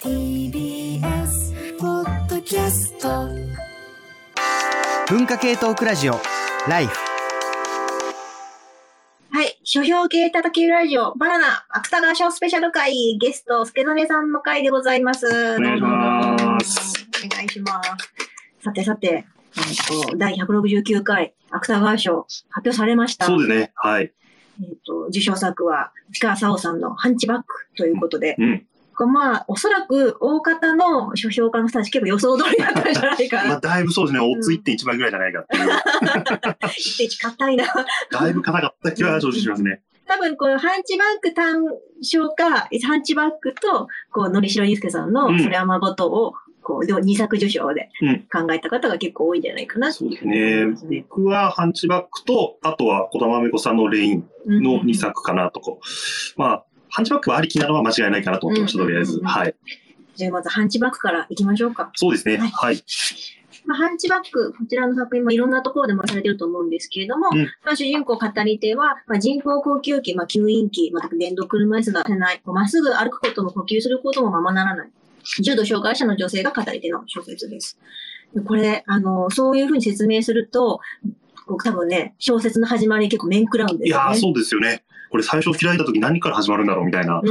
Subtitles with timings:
[0.00, 3.26] TBS ポッドキャスト
[5.12, 6.14] 文化系トークラジオ
[6.68, 6.96] ライフ
[9.30, 9.58] はい。
[9.64, 15.26] 書評系叩きラジオ、バナナ、芥川賞スペシャル回、ゲスト、助真さんの回でございます。
[15.26, 17.90] お願いしますお願いします。
[18.62, 23.26] さてさて、えっと、第169回、芥川賞、発表されました。
[23.26, 23.72] そうですね。
[23.74, 24.12] はい。
[24.62, 28.66] えっと、受賞作は、市川沙央さんのハンチバックということで、うん。
[28.98, 33.60] これまあ、おそらく、大方の書評家の人たち結構予想通りだったんじゃないかまあ、な。
[33.60, 34.20] だいぶそうですね。
[34.20, 35.70] オッズ1.1倍ぐらいじゃないかっていう。
[36.76, 37.64] 一定値硬いな。
[38.10, 39.82] だいぶ硬かった気は正直しますね。
[40.08, 41.62] 多分、このハンチバック単
[42.00, 50.86] 勝か、ハンチバックと、こう、のりしろゆうすけさんのうんそれはとを、こう、両二作受賞でうん考えた方が結構多いんじゃないかなっていうふうに思いねます。
[50.86, 51.04] ね。
[51.08, 55.78] 僕はハンチバックと、あとは小玉めこさんのレインの2作かなとこ
[56.36, 56.40] う。
[56.40, 56.64] まあ、
[56.98, 59.18] ハンチバックはありきなのは間違いないかなと思ってました、とりあえず。
[59.18, 59.54] うんはい。
[60.16, 61.92] じゃあまずハンチバックから行きましょうか。
[61.94, 62.38] そうですね。
[62.38, 62.82] はいはい。
[63.66, 74.90] まあ、ハンチバック、こちらの作品もいろんなところで回されてると思うんですけれども、うんまあ、主人公語り手は、まあ、人工呼吸器、まあ、吸引器、また電動車椅子が出ない、まっすぐ歩くことも呼吸することもままならない、
[75.40, 77.78] 重度障害者の女性が語り手の小説です。
[78.34, 80.80] でこれ、あの、そういうふうに説明すると、
[81.48, 84.04] 僕多分ね、小説の始まり結構面食らうんですよね。
[84.04, 84.84] いやー、そうですよね。
[85.10, 87.22] これ最初開いた時何から始まるんだろうみたいな。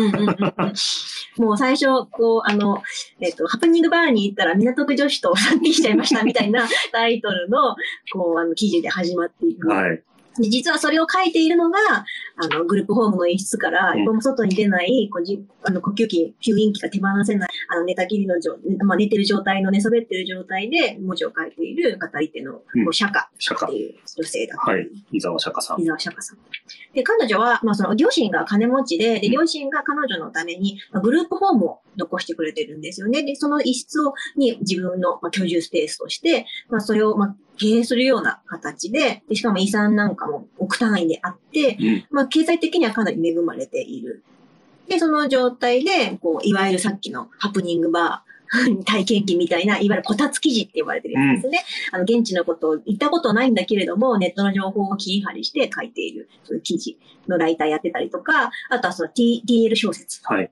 [1.37, 2.81] もう最初、こう、あの、
[3.19, 7.75] えっ、と、ハプニングバーに行ったら港区女子と3人しちゃいましたみたいなタイトルの、
[8.11, 9.67] こう、あの、記事で始まっていく。
[9.67, 10.01] はい。
[10.37, 11.77] で実はそれを書いているのが、
[12.37, 23.75] あの、グループホームの演出から、うん一歩も外に出ない、こうじあの呼吸器、吸引器が手放せない、あの、寝たきりの状、まあ、寝てる状態の寝そべってる状態で文字を書いている語り手の、こう釈迦って。
[23.75, 24.87] いう女性だはい。
[25.11, 25.85] 伊沢釈迦さん伊。
[25.85, 26.37] 沢釈迦さん。
[26.93, 33.23] で、彼女は、まあ、その、両親が金持ちで、で、両親が彼女のために、まあ、グループホームを残してくれてるんですよね。
[33.23, 42.05] で、その一室を、に自分の、まあ、居住スペースとして、まあ、それを、まあ、経営するような形で、で、しかも遺産なんかも億単位であって、うん。
[42.11, 44.23] まあ、経済的にはかなり恵まれている。
[44.87, 51.63] で、その状態で、こう、いわゆるさっきのハプニングバー、体験記みたいな、いわゆるこたつ記事って言われてるやつですね。
[51.91, 56.97] あの、現地のことを言ったことないんだけれども、ネットの情報を切り張りして書いている、そういう記事
[57.27, 60.49] のライターやってたりとか、あとはその T- TL 小説はい。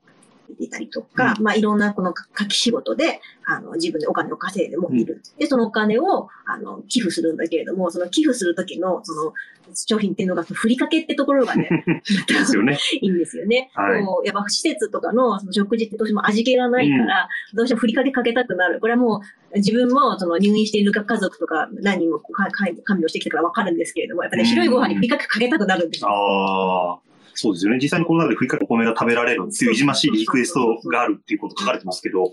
[0.50, 5.22] やってたりとか、まあいろんなこの書き仕事で、あの、自分でお金を稼いでもいる。
[5.38, 9.34] で、そのお金を、あの、寄付するんだけれども、その寄付するときの、その、
[9.74, 11.70] 商品っていうのが、ふりかけってところがね、
[12.28, 12.78] ですよね。
[13.02, 13.72] いいんですよね。
[13.74, 18.80] はいこうやっぱ施設とかのその食事ってどうしても味気がないから、どうしてもふりかけかけたくなる。
[18.80, 19.22] これはも
[19.54, 22.50] う自分もその入院している家族とか何人も看
[22.90, 26.10] 病してきたからわかるんですけれども、やっぱね、うん白いご飯にふりかけかけたくなるんですよ。
[26.10, 27.05] ああ。
[27.36, 27.80] そうですよね。
[27.82, 32.32] 実際にこの中でふりかけお米が食べられるっていういじましいリクエストがあるっていうこと書かれてますけど、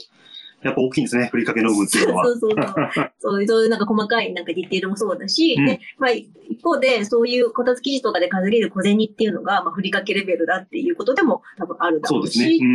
[0.62, 1.28] やっぱ大きいんですね。
[1.30, 2.24] ふりかけの有無っていうのは。
[2.24, 3.12] そうそうそう。
[3.18, 12.68] そういう、そういうなんか細かいなんかディテールもそうだし、うんで、まあ一方でそういうこたつ記事とかで稼げる小銭っていうのが、まあふりかけレベルだっていうことでも多分あるだろうし、そうですね。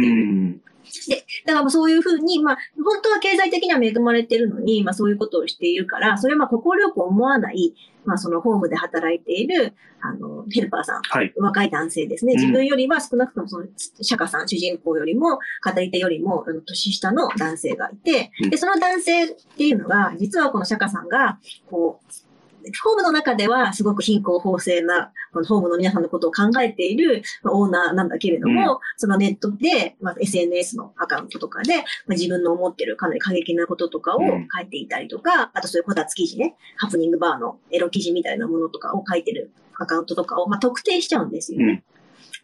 [0.52, 0.59] うっ
[0.92, 1.18] ていう。
[1.18, 1.20] ん。
[1.46, 7.74] だからまあそういうふうに、まあ、本当は経済的には恵まれてるのに、まあそういうことをしているから、それはまあ心よく思わない、
[8.06, 11.34] まあそのホームで働いている、あの、ヘルパーさん、はい。
[11.38, 12.34] 若い男性ですね。
[12.34, 13.66] うん自分よりは少なくともその、
[14.02, 21.40] 釈迦さん、主人公よりも、語り手よりも、年下の男性がいてうん、で、その男性っていうのが、実はこの釈迦さんが、
[21.70, 22.27] こう、
[22.83, 34.47] ホームの中ではすごく貧困法制な、このホームの皆さんのことを考えているまあオーナーなんだけれども、そのネットで、まあ、SNS のアカウントとかで、まあ、自分の思ってるかなり過激なこととかをうん。
[34.53, 41.84] 書いていたりとか、あとそういうこたつ記事ね、ハプニングバーのエロ記事みたいなものとかを書いてるアカウントとかを、まあ、特定しちゃうんですよね。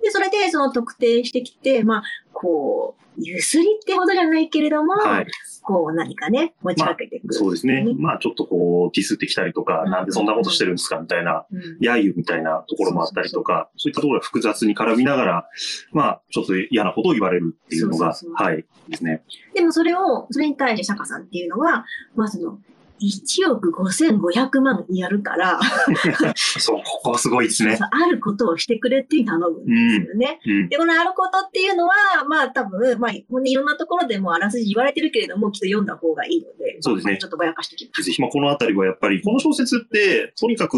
[0.04, 2.04] で、それでその特定してきて、まあ、
[2.34, 5.28] こう、ゆすりってほどじゃないけれども、はい。
[5.62, 7.86] こう何かね、持ちかけてくる、そうですね。
[7.98, 15.50] まあちょっとこう、ディスってきたりとか、うんなんでそんなことしてるんですかみたいな、うん揶揄みたいなところもあったりとか、そういったところが複雑に絡みながら、
[15.94, 18.66] まあちょっと嫌なことを言われるっていうのがそうそう、そうはい。
[18.90, 19.24] ですね。
[19.54, 21.86] でもそれを、それに対して釈迦さんっていうのは、
[22.16, 22.60] まあその、
[23.04, 25.60] 1億5500万やるから、
[26.36, 27.78] そう、ここはすごいですね。
[27.80, 30.40] あることをしてくれって頼むんですよね。
[30.46, 30.70] うん。
[30.70, 31.94] で、このあることっていうのは、
[32.28, 38.04] まあ多分、まあ、いろんなところでもあらすじ言われてるけれども、きっと読んだ方がいいので、そうですねまあちょっとぼやかしてきます。
[38.04, 40.78] ぜひ、まあ、このあたりはやっぱり、この小説って、とにかく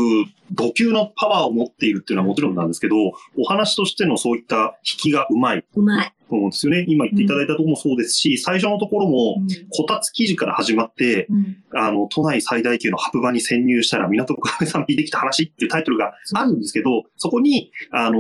[0.51, 2.95] 土級のパワーを持っているっていうのはもちろんなんですけど、
[3.37, 5.65] お話としてのそういった引きがうまい。
[5.75, 6.14] うまい。
[6.29, 6.85] と思うんですよね。
[6.87, 9.37] 今言っていただいたところもそうですし、最初のところも、
[9.69, 11.57] こたつ記事から始まって、うん。
[11.73, 18.19] あの、都内最大級のハプ場に潜入したら、港区亀さん聞いてきた話っていうタイトルがあるんですけど、そこに、あの、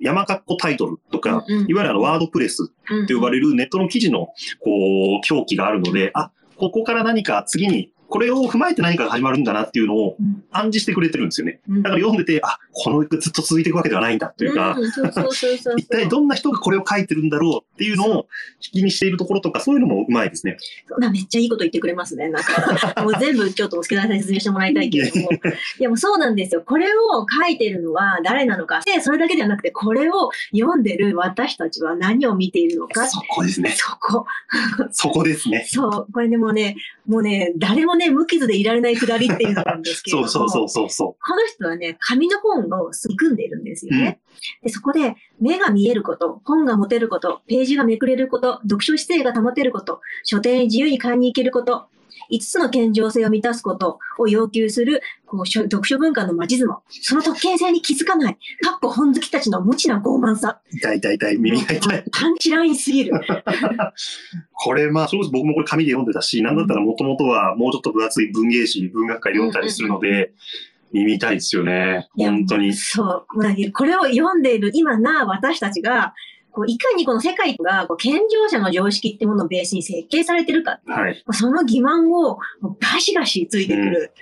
[0.00, 4.28] 山かっこタイトルとか、うんうんいわゆるあの、ワードプレスうんって呼ばれるネットの記事の、
[4.60, 11.60] こう、表記があるので、あ、ここから何か次に、これを踏まえて何かが始まるんだなっていうのをうん暗示してくれてるんですよね。
[11.68, 14.76] うんだから読んでて、あ、このずっと続いていくわけではないんだというか、
[15.76, 18.26] 一体どんな人がこれを書いてるんだろうっていうのを
[18.60, 20.56] 気にしているところとか、そういうのもうまいですね。
[20.98, 22.28] なめっちゃいいこと言ってくれますね。
[22.28, 25.28] なんか、 もう全部ちょっと助田さんに説明してもらいたいけれども。
[25.78, 26.62] いやもうそうなんですよ。
[26.64, 28.80] これを書いてるのは誰なのか。
[28.84, 33.06] で、それだけではなくて、これを読んでる私たちは何を見ているのか。
[33.06, 33.70] そこですね。
[33.70, 34.26] そこ。
[34.92, 35.66] そこですね。
[35.68, 36.12] そう。
[36.12, 36.76] これでもね、
[37.06, 40.28] もうね、誰もね、無傷でいられないくだりっていうのなんですけれども。
[40.28, 44.20] そうそうそうそうそこの人はね、紙の本をすんでいるんですよね。
[44.62, 51.86] で、そこで、目が見えること、本が持てること、ページがめくれること、読書姿勢が保てること、書店へ自由に買いに行けること、
[52.30, 56.82] 5つの健常性を満たすことを要求する、こう、書読書文化のマチズモ。
[56.88, 58.38] その特権性に気づかない。
[58.62, 60.60] かっこ本好きたちの無知な傲慢さ。
[60.72, 60.76] う。
[60.76, 61.36] 痛い痛い痛い。
[61.38, 62.04] 耳が痛い。
[62.12, 63.12] パンチラインすぎる。
[64.52, 70.32] これ、まあ、僕もこれ紙で読んでたし、なんだったらもともとはもうちょっと分厚い文芸誌、文学会で読んだりするので、
[70.92, 72.08] 耳痛いですよね。
[72.16, 72.74] 本当に。
[72.74, 73.72] そう。
[73.72, 76.14] これを読んでいる今な私たちが、
[76.58, 81.24] こういかにこの世界がこう健常者の常識ってものをベースに設計されてるかはい。
[81.30, 82.40] その欺瞞を
[82.80, 84.12] ガシガシついてくる。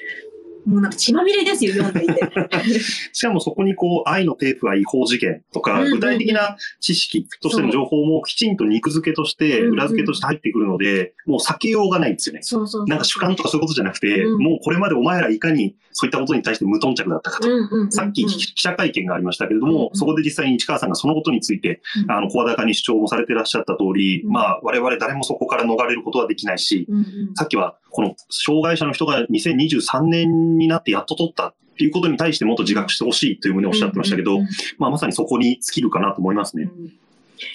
[0.66, 2.80] もうなんか血まみれですよ、読んでいて。
[3.12, 12.40] しかもそこにこう、愛のテープは違法事件とか、具体的な知識としての情報もきちんと肉付けとして、裏付けとして入ってくるので、もう避けようがないんですよね。
[12.42, 12.86] そうそう。
[12.86, 17.48] なんか主観とかそういうことじゃなくて、うんもうこれまでお前らいかにそういったことに対して無頓着だったかと。
[17.90, 26.86] さっき記者会見がありましたけれども、そこで実際に市川さんがそのことについて、うんあの、声高に主張もされていらっしゃった通り、うんまあ、我々誰もそこから逃れることはできないし、
[27.34, 34.48] さっきは、この障害者の人が2023年になってやっと取ったっていうことに対してもっと自覚してほしいというふうにおっしゃってましたけどうんうんうん、
[34.78, 36.64] まあ、まさにそこに尽きるかなと思いますね。
[36.64, 36.93] うん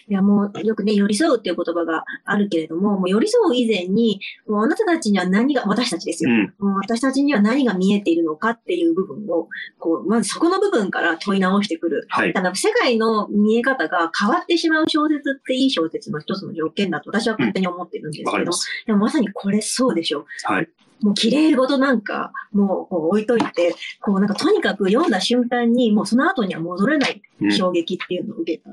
[0.07, 6.31] いや、もうよくね、寄り添うっていう言葉があるけれども、もう寄り添う以前に、もうあなたたちには何が、私たちですよ。
[6.31, 6.68] うん。
[6.68, 9.48] もう私たちには何が見えているのかっていう部分を、
[9.80, 12.06] こう、まずそこの部分から問い直してくる。
[12.10, 12.33] はい。
[12.33, 18.68] ただ、世界の見え方が変わってしまう小説っていい小説の一つの条件だと私は勝手に思ってるんですけど、わかります。
[18.86, 20.25] でもまさにこれそうでしょ。
[20.44, 20.69] はい。
[21.01, 28.69] もう綺麗事なんか、もうこう置いといて、こうなんかとにかく読んだ瞬間に、もうその後には戻れないうん衝撃っていうのを受けた。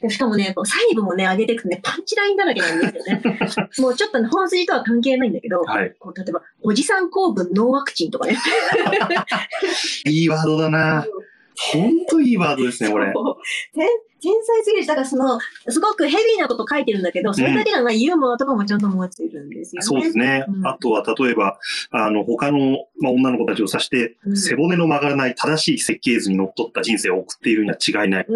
[0.00, 3.22] でしかもね、こう細部もね、上げていくとね、パンチラインだらけなんですよね。
[3.78, 5.94] もうちょっとね、本筋とは関係ないんだけど、はい。
[5.98, 8.38] こう例えば、おじさん公文ノーワクチンとかね。
[10.06, 11.06] いいワードだな
[11.72, 13.12] ほんといいワードですね、これ。
[13.74, 13.88] 天
[14.20, 15.38] 天才すぎるし、だからその、
[15.68, 19.84] すごくヘビーなこと書いてるんだけど、それだけじゃないユーモアとかもちゃんと持っているんですよね。
[19.84, 20.44] そうですね。
[20.48, 21.58] うんあとは、例えば、
[21.90, 28.26] あの、他の、まあ、女の子たちを指して、うん背骨の曲がらない正しい設計図にのっとった人生を送っているには違いない。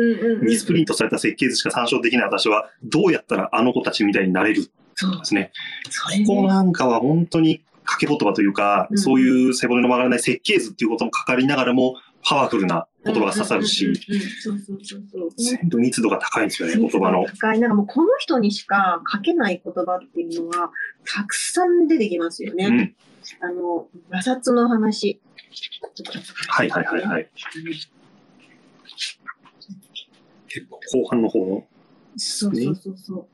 [0.42, 4.70] ミスプリントされた設計図しか参照できない私は、どうやったらあの子たちみたいになれる？
[4.94, 5.52] そうですね。
[5.90, 15.30] それねここなんかは本当に掛け言葉というか、うんそういう背骨の曲がらない設計図っていうこともかかりながらも、パワフルな言葉が刺さるし、うんそうそうそうそう。
[15.36, 17.24] 全部密度が高いんですよね、言葉の。
[17.24, 17.60] 高い。
[17.60, 20.70] なんかもうこの人にしか書けない言葉っていうのは、
[21.04, 22.66] たくさん出てきますよね。
[22.66, 22.94] うん。
[23.40, 25.20] あの、摩擦の話。
[26.48, 27.30] はいはいはいはい。
[30.48, 31.64] 結構後半の方の。
[32.16, 33.26] そうそうそうそう。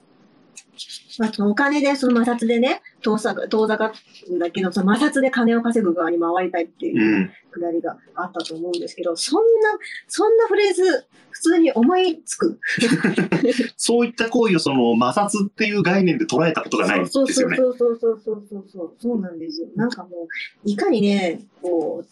[1.18, 3.92] まあ、そのお金で、その摩擦でね、遠ざか、遠ざか
[4.38, 12.58] だけど、その摩擦で金を稼ぐ側に回りたいっていううんくだりがあったと思うんですけど、そんな、そんなフレーズ、普通に思いつく？
[13.76, 17.56] そういった行為をその摩擦っていう概念で捉えたことがないんですそうそうよね。
[17.56, 18.94] そうそうそうそうそうそう。
[18.98, 19.68] そうなんですよ。
[19.76, 22.06] なんかもう、いかにね、こう、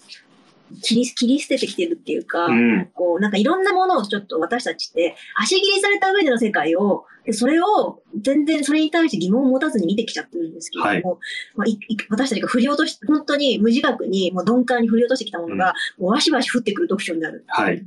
[0.83, 2.89] 切り、切り捨ててきてるっていうか、うん。
[2.95, 11.19] こう、なんかいろんなものをちょっと私たちって、足切りされた上での世界を、でそれを全然それに対して疑問を持たずに見てきちゃってるんですけれども、
[11.57, 17.45] まあ、いい私たちが振り落とし、本当に無自覚に、もう鈍感に振り落としてきたものが、もうわしわし降ってくる読書になる。
[17.49, 17.85] はい。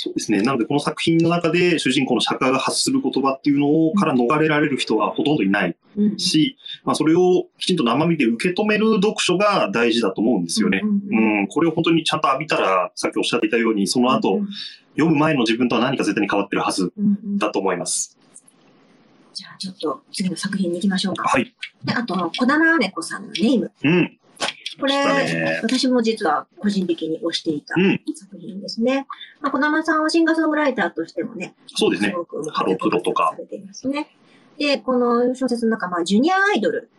[0.00, 0.42] そうですね。
[0.42, 6.18] なので、この作品の中で主人公の釈迦が発する言葉っていうのをから逃れられる人はほとんどいないうん。
[6.20, 10.82] し、まあ、それをきちんと生身で受け止める読書が大事だと思うんですよね。
[10.84, 14.48] うんうんうん、これを本当にちゃんと浴びたら、さっきおっしゃっていたように、その後、うん
[14.98, 16.92] 読む前の自分とは何か絶対に変わってるはず
[17.38, 18.18] だと思います。
[19.32, 21.28] じゃあちょっと次の作品に行きましょうか。
[21.28, 21.54] はい。
[21.84, 23.70] であと、小玉姉子さんのネーム。
[23.84, 24.17] うん。
[24.78, 25.60] これ、ね。
[25.62, 29.06] 私も実は個人的に推していたうん作品ですね。
[29.40, 32.12] まあ、小玉さんはシンガーソングライターとしてもね、そうですね。
[32.12, 34.08] ごくハロプロとかされていますね。
[34.58, 36.90] で、この小説の中、まあ、ジュニアアイドル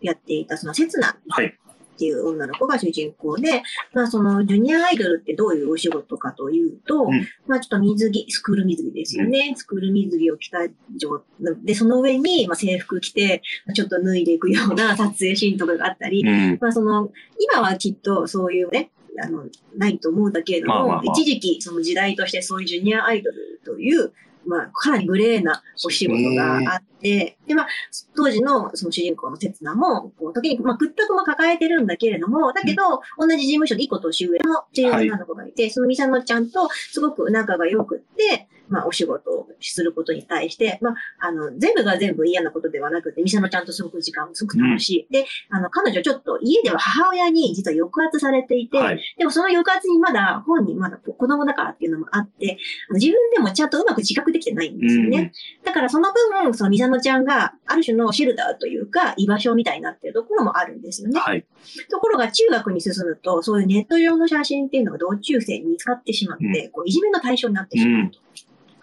[0.00, 1.58] やっていた、その、刹那はい。
[1.98, 9.52] っていう女の子が主人公で、まあそのジュニアアイドルってどういうお仕事かというと、うんまあちょっと水着、スクール水着ですよね。
[9.56, 10.58] スクール水着を着た
[10.96, 11.22] 状
[11.64, 13.42] で、その上に、まあ、制服着て、
[13.74, 16.58] ちょっと脱いでいくような 撮影シーンとかがあったり、うん。
[16.60, 17.10] まあその、
[17.52, 18.90] 今はきっとそういうね、
[19.20, 24.12] あの、ないと思うんだけれども、まあまあまあ一時期その時代としてそういうジュニアアイドルという、
[24.48, 27.68] まあかなりグレーなお仕事があって、で、まあ
[28.16, 45.12] 当時のその主人公の刹那も、こう時に、まあ屈託も抱えてるんだけれども、だけど、同じ事務所で一個年上のっていう女の子がいて、そのミサノちゃんとすごく仲が良くって、まあお仕事をすることに対して、まああの、全部が全部嫌なことではなくて、ミサノちゃんとすごく時間をすごく楽しい。
[45.12, 49.00] で、あの、彼女ちょっと家では母親に実は抑圧されていて、はい。
[49.18, 52.58] でもその抑圧にまだ本人まだ子供だからっていうのもあって、
[52.94, 55.32] 自分でもちゃんとうまく自覚できてないんですよね。
[55.64, 61.18] だからその分、そのミサノちゃんがある種のシェルターというか居場所みたいになってるところもあるんですよね。
[61.18, 61.44] はい。
[61.90, 68.18] ところが中学に進むと、そういうネット上の写真っていうのが同級生に見つかってしまって、こういじめの対象になってしまうと。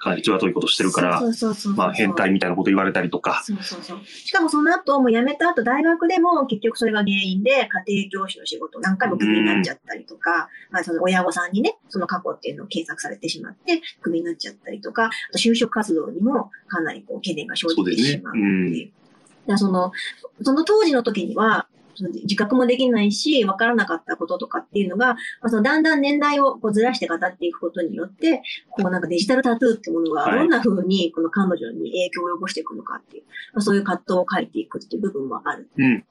[0.05, 3.41] かなり際どいことしてるからそ、うそうそうそうまあ変態みたいなこと言われたりとか。
[3.43, 4.05] そうそうそう。
[4.05, 18.87] しかもその後、もう辞めた後、大学でも結局それが原因で、家庭教師の仕事何回もクビになっちゃったりとか、まあその親御さんにね、その過去っていうのを検索されてしまって、クビになっちゃったりとか、あと就職活動にもかなりこう懸念が生じてしまうっていう。
[18.87, 19.91] だからその、
[20.43, 21.67] その当時の時には、
[22.03, 33.23] 自覚もできないし、わからなかったこととかっていうのが、まあ、そのだんだん年代をこうずらして語っていくことによって、こうなんかデジタルタトゥーってものがはいどんな風にこの彼女に影響を及ぼしていくのかっていう、
[33.53, 35.69] まあ、そういう葛藤を書いていくっていう部分もある。
[35.77, 36.05] うん。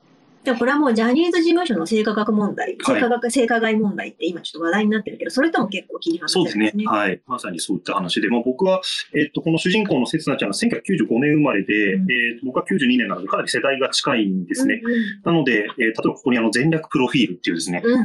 [0.45, 6.85] でもこれはもうジャニーズ事務所の性加学問題、はい性加学、性加害問題って今ちょっと話題になってるけど、それとも結構切り離せそうでするんですね。。
[6.85, 7.21] ねはい。
[7.27, 8.83] まさにそういった話で、まあ僕は、
[9.15, 14.81] えっと、この主人公の刹那ちゃんが1995年生まれで、うんえっと、僕は92年なので、かなり世代が近いんですね。
[14.85, 18.05] うんうんなので、えー例えばここにあの全略プロフィールっていうですね、うん。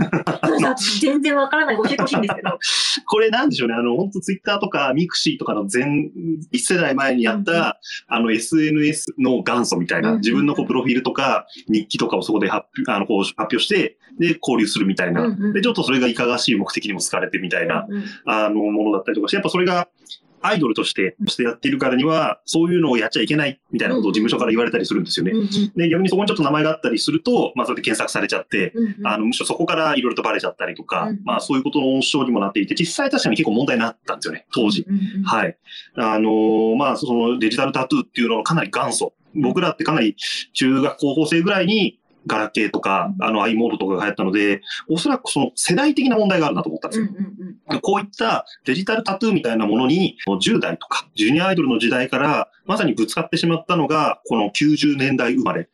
[1.02, 1.78] 全然わからない。
[1.78, 2.58] 教えてほしいんですけど。
[3.08, 6.12] これなんでしょうね、あの、本当ツイッターとかミクシーとかの前、
[6.52, 7.60] 一世代前にやった、うん
[8.08, 19.88] あの SNS の元祖みたいな、うん自分のこうプロフィールとか日記とかをそこで発表あのこう発表して、で、交流するみたいな、うんうんで、ちょっとそれがいかがわしい目的にも使われてみたいな、うんうんあの、ものだったりとかして、やっぱそれが、
[20.42, 25.32] アイドルとして、としてやっているからには、そういうのをやっちゃいけないみたいなことを事務所から言われたりするんですよね。
[25.32, 34.86] うんうんで、逆にそこにちょっと名前があったりすると、まあ、それで検索されちゃって、うんうんあの、むしろそこからいろいろとバレちゃったりとか、うんまあ、そういうことの温床にもなっていて、実際確かに結構問題になったんですよね、当時。
[34.88, 35.58] うんうんはい。
[35.96, 39.14] あのーまあ、そのデジタルタトゥーっていうのがかなり元祖。
[39.36, 40.16] 僕らってかなり
[40.54, 47.08] 中学高校生ぐらいに、ガラケーとか、あの、i モードとかが流行ったので、おそらくその世代的な問題があるなと思ったんですよ。
[47.10, 55.70] うんうんうんこういったデジタルタトゥーみたいなものに、10代とか、ジュニアアイドルの時代から、まさにぶつかってしまったのが、この90年代生まれ。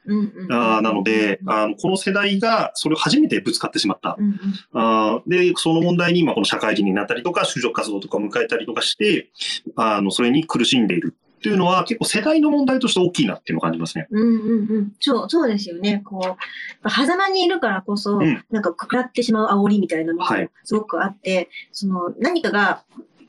[0.50, 4.16] あーなので、あのこの世代がそれを初めてぶつかってしまった。
[4.18, 4.40] うんうん
[4.74, 9.32] あーで、その問題に今この社会人になったりとか、就職活動とかを迎えたりとかして、
[9.76, 14.08] あの、それに苦しんでいるっていうのは結構世代の問題として大きいなっていうのを感じますね。
[14.10, 14.92] うんうんうん。
[15.00, 16.02] そう、そうですよね。
[16.04, 16.38] こ
[16.84, 22.82] う、狭間にいるからこそ、うんなんか食らってしまう煽りみたいなのもはいすごくあって、その何かが、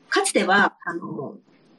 [0.09, 1.35] かつては、あの、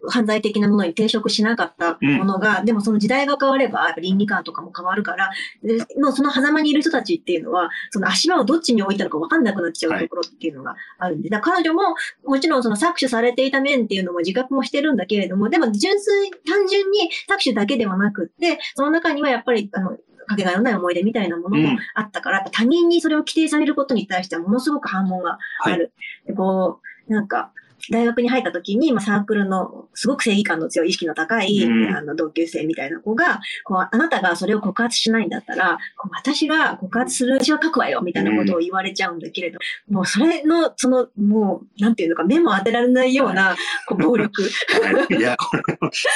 [0.09, 5.31] 犯罪的なものに抵触しなかったものが、でもその時代が変われば、倫理観とかも変わるから、
[5.63, 19.97] でのその狭間にいる人たちっていうのは、その足場をどっちに置いたのか分かんなくなっちゃうところっていうのがあるんで、だから彼女ももちろんその搾取されていた面っていうのも自覚もしてるんだけれども、でも純粋、単純に搾取だけではなくって、その中にはやっぱり、あの、
[20.29, 21.79] かけがえのない思い出みたいなものもうん。
[21.95, 25.93] あったから、やっぱ他人にそれを規定されることに対してはものすごく反応がある。
[26.27, 27.53] でこう、なんか、
[27.91, 39.59] 大学に入った時に、まあ、サークルのすごく正義感の強い意識の高い、うんあの同級生みたいな子が、こう、あなたがそれを告発しないんだったら、こう私が告発する私は書くわよ、みたいなことを言われちゃうんだけれど、
[39.91, 44.43] もうそれの、その、もう、なんていうのか、目も当てられないような、こう暴力。
[44.43, 45.63] はい、いや、これ、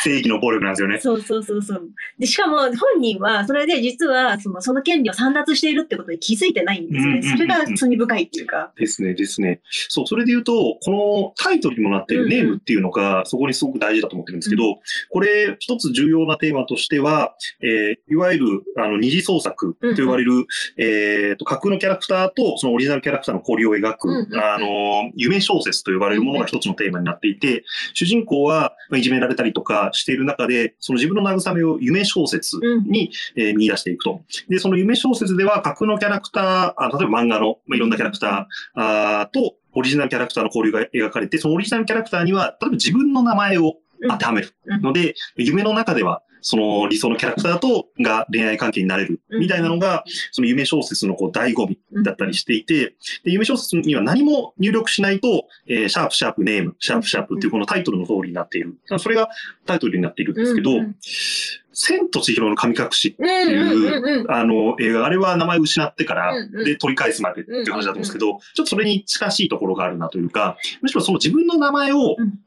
[0.03, 1.01] 正義の暴力なんですよね。
[1.01, 1.89] そうそうそうそう。
[2.19, 7.13] で、しかも本人は、それで実は、その、その権利を散奪しているってことに気づいてないんですよね。
[7.13, 8.73] うんうんうんうんそれが罪深いっていうか。
[8.77, 9.61] ですね、ですね。
[9.89, 10.53] そう、それで言うと、
[10.83, 14.79] このタイトルにもなっているネームっていうのが、そこにすごく大事だと思ってるんですけど、
[15.11, 27.65] これ、一つ重要なテーマとしては、えーいわゆる、あの、二次創作と呼ばれる、えーと、架空のキャラクターとそのオリジナルキャラクターの交流を描く、あの、夢小説と呼ばれるものが一つのテーマになっていて、
[27.95, 34.23] 主人公はまあいじめられたりとかしている中で、その自分の慰めを夢小説に、えー見出していくと。
[34.49, 43.77] で、その夢小説では架空のキャラクター、あ例えば漫画の、まあ、いろんなキャラクターあーと、オリジナルキャラクターの交流が描かれて、そのオリジナルキャラクターには、例えば自分の名前を
[44.09, 44.55] 当てはめる。
[44.67, 49.21] ので、夢の中では、その理想のキャラクターとが恋愛関係になれる。
[49.31, 58.77] みたいなのが、その夢小説のこう醍醐味だったりしていて、で夢小説には何も入力しないと、えーシャープシャープネーム、シャープシャープっていうこのタイトルの通りになっている。
[58.99, 59.29] それが
[59.67, 60.71] タイトルになっているんですけど、
[61.73, 64.27] 千と千尋の神隠しうんうんう。
[64.29, 72.39] あの、映画、あれは名前を失ってからで、取り返すまでっていう話だと思うんですけど、ちょっとそれに近しいところがあるなというか、むしろその自分の名前をうん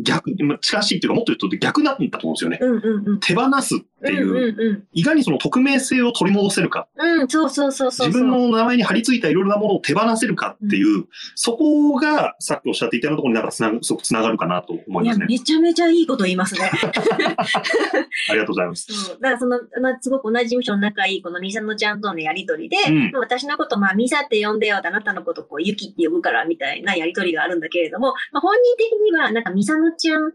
[0.00, 3.18] 逆、まあ近しいっていうか、もっと言うと逆なんだと思うんですよね。
[3.20, 4.84] 手放すっていう、うんうんうん。
[4.92, 8.08] いかにその匿名性を取り戻せるか、うん、そうそうそうそう。
[8.08, 15.26] 自分の名前に貼り付いたいろいろなものを手放せるかっていう、そこがさっきおっしゃっていたようなところになんかつながすごくつながるかなと思いますね。
[15.28, 16.70] めちゃめちゃいいこと言いますね。
[18.30, 18.92] ありがとうございます。
[18.92, 19.18] そう。
[19.20, 30.32] だからその、まあ、すごく同じ事務所の仲いいこのミサのちゃんとのやりとりで、うんまあ私のこと、まあ、ミサって呼んでよあなたのこと、こう、ユキって呼ぶからみたいなやりとりがあるんだけれども、まあ、本人的には、なんかミサのちゃん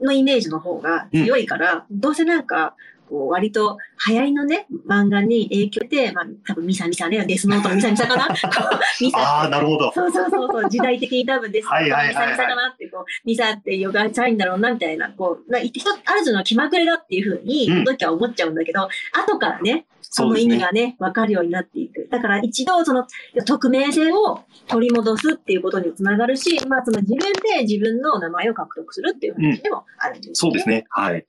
[0.00, 2.74] のイメージの方が強いから、どうせなんか、
[3.10, 3.76] こう、割と
[4.08, 8.28] 流行りのね、漫画に影響で、まあ、多分ミサミサね、デスノートのミサミサかな？
[9.00, 9.92] ミサああ、なるほど。
[9.92, 11.68] そうそうそうそう、時代的に多分です。
[11.68, 20.36] はいはいはいはいミサミサかなって、こう、ミサって呼ばれたいんだろうな、みたいな、こう、な一つある種の気まぐれだっていうふうに、うん時は思っちゃうんだけど、後からね、その。
[20.36, 22.08] 意味がね、わかるようになっていく。
[22.10, 23.06] だから一度、その、
[23.46, 30.84] 匿名性を取り戻すっていうことにつながるし、まあ、その自分で自分の名前を獲得するっていう話でもあるんですそうですね。
[30.88, 31.26] はい。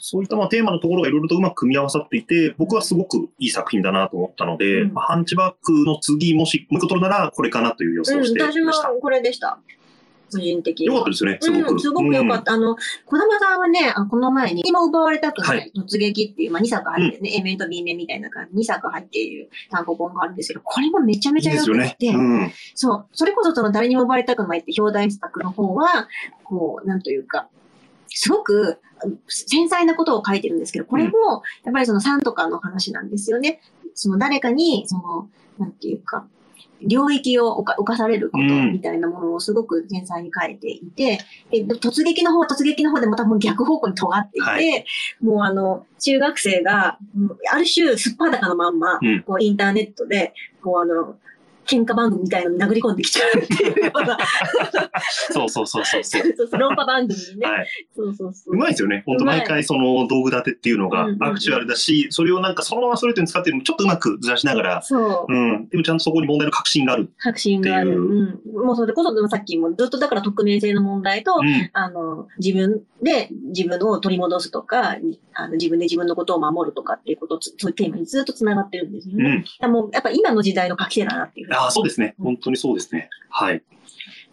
[0.00, 8.88] そういったまあテーマのところがいろいろとうまく組み合わさっていて、僕はすごくいい作品だなと思ったので、うんまあハンチバックの次、もしもう一個取るならこれかなという予想うん、をしてました。
[8.88, 9.58] これでした。
[10.30, 10.96] 個人的には。
[10.96, 11.72] よかったですね、すごく。
[11.72, 12.52] うん、すごく良かった。
[12.52, 12.76] あの、
[13.06, 21.54] 小玉さんはね、あこの前に、今奪われたくなはい突撃っていう、まあ、2作入ってるね、A 面と B 面みたいな感じ、2作入っている単行本があるんですけど、これもめちゃめいいちゃ。
[21.54, 22.52] 良くて、うん。
[22.74, 26.08] そう、それこそその誰にも奪われたくないって表題作の方は、
[26.44, 27.48] こう、なんというか、
[28.08, 28.78] すごく
[29.28, 33.60] 繊細なことを書いてるんですけど、これも、やっぱりその3とかの話なんですよね。
[33.94, 35.28] その誰かに、その、
[35.58, 36.26] なんていうか、
[36.82, 41.18] 領域を侵侵されることうんみたいなものをすごく繊細に書いていて、
[41.50, 44.84] で突撃の方は突撃の方でまたもう逆方向に尖っていて、はい。
[45.20, 49.22] もうあの、中学生が、うんある種、すっぱだかのまんま、うん。
[49.22, 51.16] こうインターネットで、こうあの、
[51.70, 54.18] 喧嘩番組みたいなのに殴り込んできちゃうっていうような、
[55.30, 56.22] そうそうそうそうそう。
[56.22, 57.46] そうそう論破番組にね。
[57.46, 57.66] はい。
[57.94, 58.54] そうそうそう。
[58.54, 59.02] うまいですよね。
[59.06, 65.32] 本当毎回その道具立てっていうのがアクチュアルだし、それをなんかそのままストレートに使ってるのもちょっとうまくずらしながら、そう。
[65.32, 65.68] うん。
[65.68, 67.10] でもちゃんとそこに問題の確信がある。
[67.18, 67.98] 確信がある。
[67.98, 68.66] ううん。
[68.66, 71.70] もうそれこそ、でもさっきもずっとだから匿名性の問題と、うん。
[71.72, 74.96] あの、自分で自分を取り戻すとか、
[75.34, 79.44] あの自分で自分のことを守るとかっていうことつ、そういうテーマにずっと繋がってるんですよね。
[79.62, 79.72] うん。
[79.72, 81.58] もう、やっぱ今の時代の書き手だなっていうふうに。
[81.60, 82.14] ああ、そうですね。
[82.18, 83.08] 本当にそうですね。
[83.28, 83.62] はい。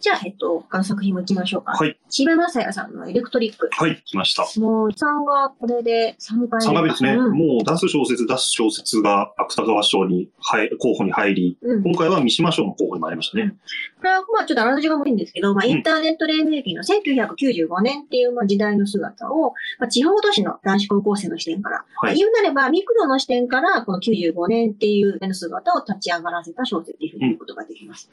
[0.00, 1.72] じゃあ、えっと、他の作品も行きましょうか。
[1.72, 1.98] はい。
[2.08, 3.68] 千葉雅也さんのエレクトリック。
[3.72, 4.46] はい、来ました。
[4.60, 7.14] もう、さんがこれで3回3回目ですね。
[7.14, 11.82] うんもう出す小説、出す小説が芥川賞に、はい、候補に入り、うん。
[11.82, 13.56] 今回は三島賞の候補にもありましたね。
[13.98, 22.16] これは、まあ、ちょっとあらすじが悪いんですけど、まあ、うんインターネット黎明期の1995年っていうまあ時代の姿を、まあ、地方都市の男子高校生の視点から、まあはい。
[22.16, 28.10] 言うなれば、ミクロの視点から、この95年っていうの姿を立ち上がらせた小説っていうふうに言うことができます。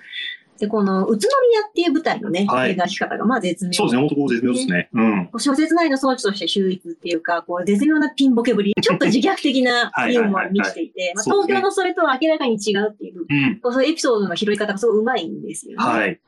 [0.60, 3.74] で、この、宇都宮っていう舞台のね、はい描き方が、まあ、絶妙。
[3.74, 4.90] そうですね、本当こう絶妙ですね。
[4.94, 5.30] うん。
[5.38, 13.60] 小説内の装置として秀逸っていうか、こう、絶妙なピンボケぶり、ちょっと自虐的な はいユーモアに満ちていて、東京のそれとは明らかに違うっていう、うん。
[13.60, 15.84] こうそういうエピソードの拾い方がすごい上手いんですよね。
[15.84, 16.20] はい。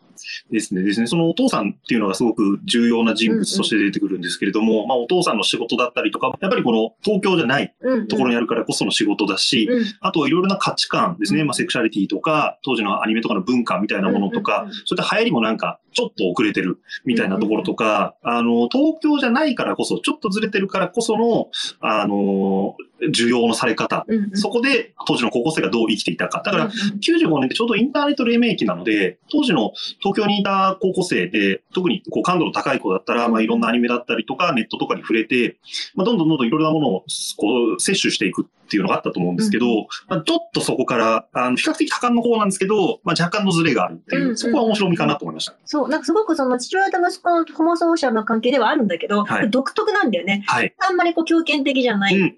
[0.52, 0.82] ですね。
[0.84, 1.08] ですね。
[1.08, 8.08] そのお父さんっていうのがすごく重要な人物として出てくるんですけれども、まあお父さんの仕事だったりとか、やっぱりこの東京じゃないうんうん。
[8.08, 11.42] ところにあるからこその仕事だし、うんあといろいろな価値観ですね。
[11.42, 22.76] うんまあセクシャリティとか、当時のアニメとかの文化みたいなものとか、うんうんうんそういった流行りもなんかちょっと遅れてるみたいなところとか、あの、東京じゃないからこそ、ちょっとずれてるからこその、あの、
[23.12, 24.06] 需要のされ方。
[24.08, 26.42] うんうんそこで当時の高校生がどう生きていたか。
[26.44, 35.58] だから、うん95年ってちょうどインターネット黎明期なので、当時の東京にいた高校生で、特にこう感度の高い子だったら、まあいろんなアニメだったりとか、ネットとかに触れて、
[35.96, 37.06] まあどんどんどんどんいろいろなものを
[37.38, 39.66] こう摂取していくっていうのがあったと思うんですけど、
[40.08, 45.56] まあちょっとそこから、あの、比較的多感の方なんですけど、まあ若干のズレがあるっていう、うんそこは面白みかなと思いました。
[45.66, 50.44] そう、なんかすごくその父親と息子のホモソーシャルな関係ではあるんだけど、はい独特なんだよね。
[50.48, 50.74] はい。
[50.78, 52.20] あんまりこう強権的じゃない。
[52.20, 52.38] うん。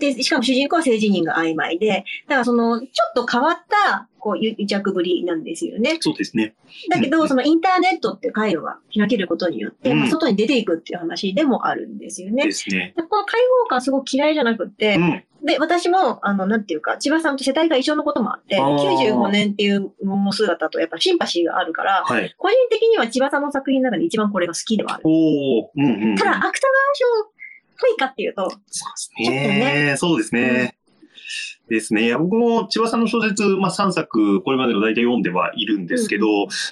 [0.00, 5.98] で、しかも主人公は性自認が曖昧で、だからその、ちょっと変わった、こう、癒着ぶりなんですよね。
[6.00, 6.54] そうですね。
[6.90, 12.44] だけど、うんそのインターネットっていう回路が開けることによって、うんまあ、外に出ていくっていう話でもあるんですよね。
[12.44, 12.92] ですね。
[12.96, 15.24] でこの開放感すごく嫌いじゃなくって、うん。
[15.44, 22.34] で、私も、あの、なんていうか、千葉さんと世代が一緒のこともあって、あー95年っていうも姿とやっぱシンパシーがあるから、はい。
[22.36, 25.02] 個人的には千葉さんの作品の中で一番これが好きではある。
[25.06, 25.68] おー。
[25.76, 26.16] うんうんうん。
[26.16, 27.39] ただ、芥川賞
[27.86, 28.60] いかっていうと、そうで
[28.96, 29.94] すちょっとね。
[29.96, 30.76] そうですね。
[31.70, 32.16] ですね。
[32.16, 36.26] 僕も千葉さんの小説、まあ3作、これまでの大体読んではいるんですけど、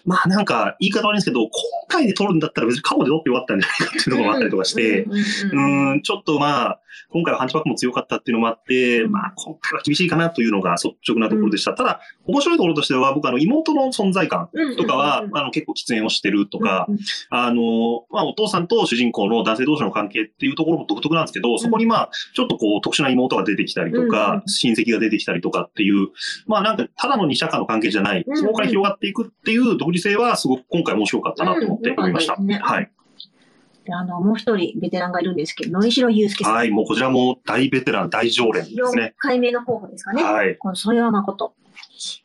[0.05, 1.51] まあなんか言い方悪いんですけど、今
[1.88, 6.81] 回で撮るんだったら別に過去で撮ってよかったんじゃないかっていうところもあったりとかして、うん、ちょっとまあ、
[7.11, 9.13] 今回はハンチバックも強かったっていうのもあって、うん。
[9.13, 11.75] まあ今回は厳しいかなというのが率直なところでした。
[11.75, 16.87] ただ、面白いところとしては、僕あの妹の存在感うんとかは、あの結構喫煙をしてるとか、
[17.31, 24.43] あの、まあ、お父さんと主人公の男性同士の関係っていうところも独特なんですけど、そこにまあ、ちょっとこう、特殊な妹が出てきたりとうんか、うん。
[24.47, 26.09] 親戚が出てきたりとかっていう、
[26.47, 32.37] まあなんか、ただの二社間の関係じゃない、うんそこから広がっていくっていう独自性は、すごく今回面白かったなと思って読みました。
[32.37, 32.91] はい。
[33.88, 36.55] であの、もう一人ベテランがいるんですけど、野井城祐介さん。
[36.55, 36.70] はい。
[36.70, 39.14] もうこちらも大ベテラン、大常連です4ね。
[39.16, 40.22] 回目の候補ですかね。
[40.22, 40.57] はい。
[40.59, 41.55] このそれは誠。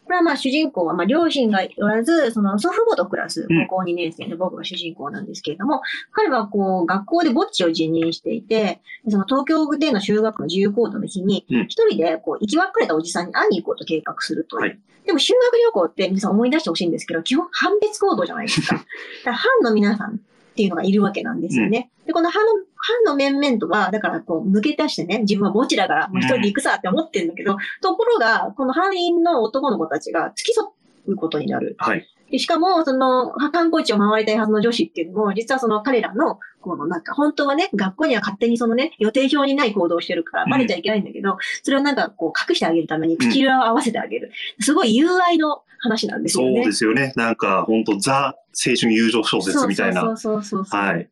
[0.04, 14.62] これはまあ主人公はまあ両親がおらず、その祖父母と暮らすうん高校2年生の僕が主人公なんですけれども、彼はこう学校でぼっちを辞任していて、その東京での修学の自由行動の日にうん、一人でこう生き別れたおじさんに会いに行こうと計画するという。
[14.64, 18.76] はいでも修学旅行って皆さん思い出してほしいんですけど、基本判別行動じゃないですか。
[18.78, 18.86] だか
[19.26, 20.22] ら班の皆さん
[20.54, 21.90] っていうのがいるわけなんですよね。
[22.06, 30.68] で、この班の、班の面々とは、だからこう抜け出してね、自分は墓地だから、もう一人で行くさって思ってるんだけど、ところが、この班員の男の子たちが付き添
[31.08, 31.76] うことになる。
[31.80, 32.08] はい。
[32.34, 44.32] でしかも、その、観光地を回りたいはずの女子っていうのも、実はその彼らの、このなんか、本当はね、学校には勝手にそのね、予定表にない行動をしてるから、バレちゃいけないんだけど、それをなんかこう、隠してあげるために、口裏を合わせてあげる。
[44.62, 46.66] すごい友愛の話なんですそうよね。
[46.66, 47.14] ですよね。
[47.16, 50.02] なんか、本当ザ青春友情小説みたいな。
[50.02, 50.82] そうそうそうそう。
[50.82, 51.08] はい。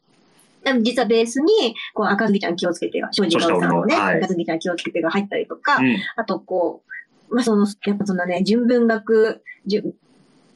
[0.64, 5.98] でも実はベースに、こう、赤ずきちゃん気をつけてが、庄司香織さんのね、赤ずきちゃん気をつけてが入ったりとか、うん。
[6.16, 6.82] あとこ
[7.30, 9.94] う、まあその、やっぱそんなね、純文学、純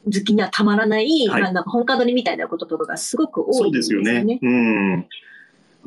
[0.05, 4.39] 好きにはたまらない、はいあなんか本家取りみたいなこととかがすごく多いうですよですよね。
[4.41, 5.07] うん。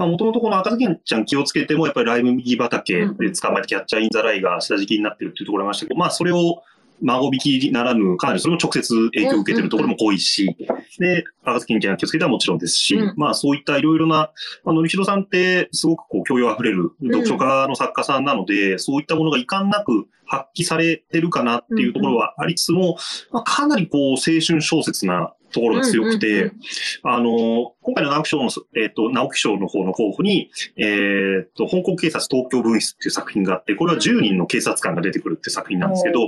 [0.07, 6.63] もともとこの赤ずきんちゃん気をつけても、やっぱりライム右畑で捕まえてキャッチャーインザライが下敷きになってるっていうところがありましたけど、まあ、それを
[7.01, 10.57] 孫引きならぬ、かなりそれも直接影響を受けてるところも多いし、
[10.99, 13.15] で、赤ずきんちゃん気をつけてはもちろんですし、うん。
[13.17, 14.31] まあ、そういったいろいろな、
[14.65, 22.97] まあ、のりしろさんってすごくこう、教養あふれる読書家の作家さんなので、そういったものが遺憾なく発揮されてるかなっていうところはありつつも、
[23.33, 26.39] まあ、かなりこう、青春小説なところが強くて、うん。
[26.39, 26.61] うんうん
[27.05, 36.19] あの、今回の直木賞の、えっ、と、直木賞の方の候補に、えっ、と、香港警察東京分室っていう作品があって、これは10人の警察官が出てくるっていう作品なんですけど、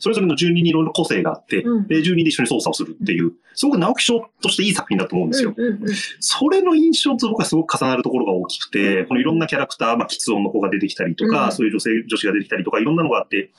[0.00, 1.86] それぞれの10人にいろいろ個性があって、うん。
[1.86, 5.54] で、10人で一緒に捜査をするっていう、すごく直木賞としていい作品だと思うんですよ。
[5.56, 5.94] うんうんうん。
[6.18, 11.52] それの印象と僕はすごく重なるところが大きくて、このいろんなキャラクター、まあ、喫音の子が出てきたりとか、うん。
[11.52, 13.52] そういう女性、女子が出てきたりとか、いろんなのがあって、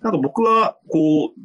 [0.00, 1.40] なんか僕は、こう、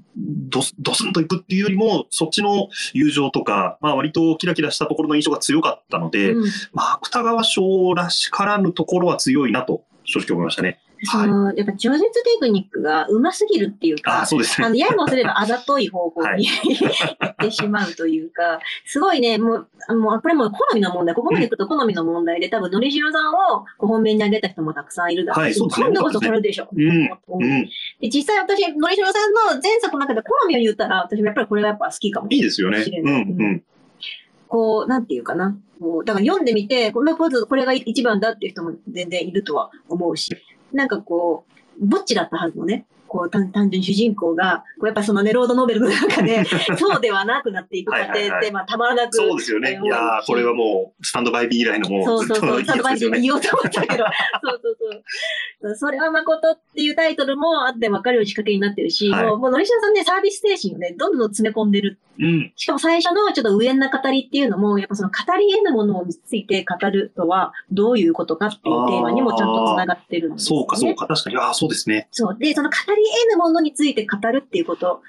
[0.50, 10.80] ドス、ドスンといくっていうよりも、そっちの友情とか、まあ割とキラキラしたところの印象が強かったので、うんまあ、芥川賞らしからぬところは強いなと、正直思いましたね。
[11.04, 14.68] その、やっぱ饒舌テクニックが上手すぎるっていうああ、か、そうですね。
[14.68, 26.68] あの、ややもすればあざとい方向はいに行ってしまうというか、すごいね、もう、あもうこれもう好みの問題、ここまで行くと好みの問題で、多分、のりしろさんをこう本命に挙げた人もたくさんいるだろうし、はい今度こそこれでしょ。
[26.74, 26.82] うん。
[26.82, 27.70] うん。
[28.02, 32.80] で実際私、のりしろさんの前作の中で好みを言ったら、私もやっぱりこれがやっぱ好きかもいいですよね。
[32.80, 33.14] うん。
[33.14, 33.64] うん。
[34.48, 35.58] こう、なんていうかな。
[35.80, 40.36] もうだから読んでみて、これまずこれが一番だっていう人も全然いるとは思うし、
[40.74, 41.46] なんかこ
[41.80, 46.44] う、ぼっちだったはずのね、こう、単単純に主人公が、こうやっぱそのね、ロードノベルの中で、
[46.78, 49.16] そうではなくなっていく過程って、まあ、たまらなく。
[49.16, 49.80] そうですよね。
[49.84, 53.20] いやーこれはもう、スタンドバイビー以来のもそううそうそう、ずっといいサバイでやつですよね。
[53.20, 54.04] 見ようと思ったけど、
[54.44, 54.78] そうそう
[55.62, 55.76] そう。
[55.76, 61.98] それは誠っていうタイトルもあって分かるように仕掛けになってるし、はいもう、もう、のりしさんね、サービス精神をね、どんどん詰め込んでる。
[62.20, 62.54] うん。
[62.56, 70.62] しかも最初のちょっと上な語りっていうのも、やっぱその語り得ぬものについて語るとは、どういうことかっていうテーマにもちゃんと繋がってるんですよね。
[70.62, 71.08] そうか、そうか。
[71.08, 71.38] 確かに。
[71.38, 72.08] ああ、そうですね。
[72.12, 72.38] そう。
[72.40, 75.02] で、その語り得ぬものについて語るっていうこと、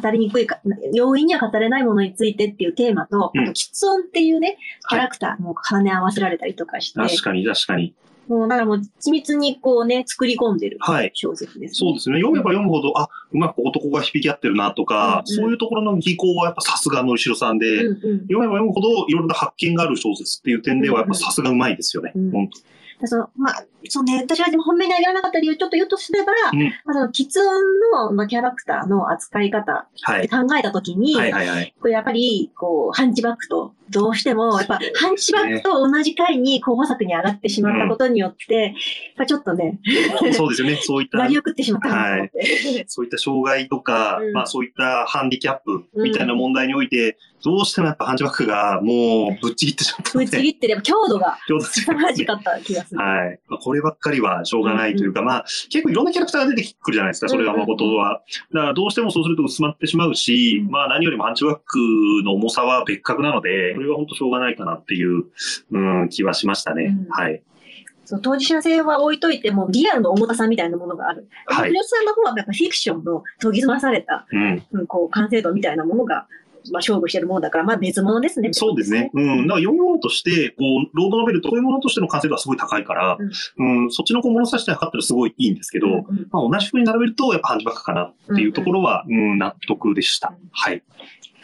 [0.00, 0.60] 語りにくいか、
[0.94, 4.56] 容易には語れないものについてっていうテーマと、うんあと、喫音っていうね、
[4.88, 7.94] キャはいラクターも兼ね合わせられたりとかして、確かに、確かに。
[8.28, 12.20] もう、だからもう、緻密にこうね、作り込んでるはい小説です、そうですね。
[12.20, 18.20] 読めば読むほど、あ、うまく男が響き合ってるなとか、うんうんそういうところの技巧はやっぱさすがのりしろさんで、うんうん。
[18.22, 22.12] 読めば読むほどいろいろな発見がある小説っていう点ではやっぱさすがうまいですよね。
[22.14, 22.50] うん本
[23.04, 30.22] その、まあ、そうね、私はでも本命に挙げられなかった理由、ちょっと言うとすれば、うんまあ、その、喫音の、まあ、キャラクターの扱い方はい。
[30.22, 31.74] で考えたときに、はいはいはい。
[31.80, 38.72] これやっぱり、こう、ハンチバックと、どうしても、やっぱ、ハンチバックと同じ回に候補作に上がってしまったことによって、やっ
[39.18, 39.80] ぱちょっとね、
[40.32, 40.78] そうですよね。
[40.80, 42.84] そういった割り送ってしまったなと思って。
[42.88, 53.00] そういった障害とか、うんまあそういったハンディキャップみたいな問題において、どうしてもやっぱハンチバックがもうぶっちぎってしまったぶので、っちぎってれば強度が強度強い凄まじかった気がする。
[53.00, 53.40] はい。
[53.48, 58.22] まあこればっかりはしょうがないというか、まあ結構いろんなキャラクターが出てくるじゃないですか、それが誠は。
[58.52, 61.78] だからどうしてもそうすると薄まってしまうし、うんまあ何よりもハンチバック
[62.24, 65.24] の重さは別格なので、それは本当しょうがないかなっていう、
[65.70, 66.96] うん、気はしましたね。
[67.06, 67.42] うんはい。
[68.04, 71.28] そう当事者性は置いといても、リアルの重たさみたいなものがある。
[71.46, 74.62] はいさんの方はやっぱフィクションの研ぎ澄まされた、うん。
[74.72, 76.26] うん、こう、完成度みたいなものが、
[76.70, 78.52] まあ、勝負してるものだから、まあ別物ですね。
[78.52, 79.10] そうですね。
[79.14, 79.46] うん。
[79.46, 83.18] だから読み物として、こう、ロードノベルとそういうものとしての完成度はすごい高いから、
[83.58, 90.48] うん、そっちのこう物差しで測ったらすごいいいんですけど、うんうんまあ同じ風に並べると、やっぱハンチバックかなっていうところは、うん、納得でしたうん。
[90.52, 90.82] はい。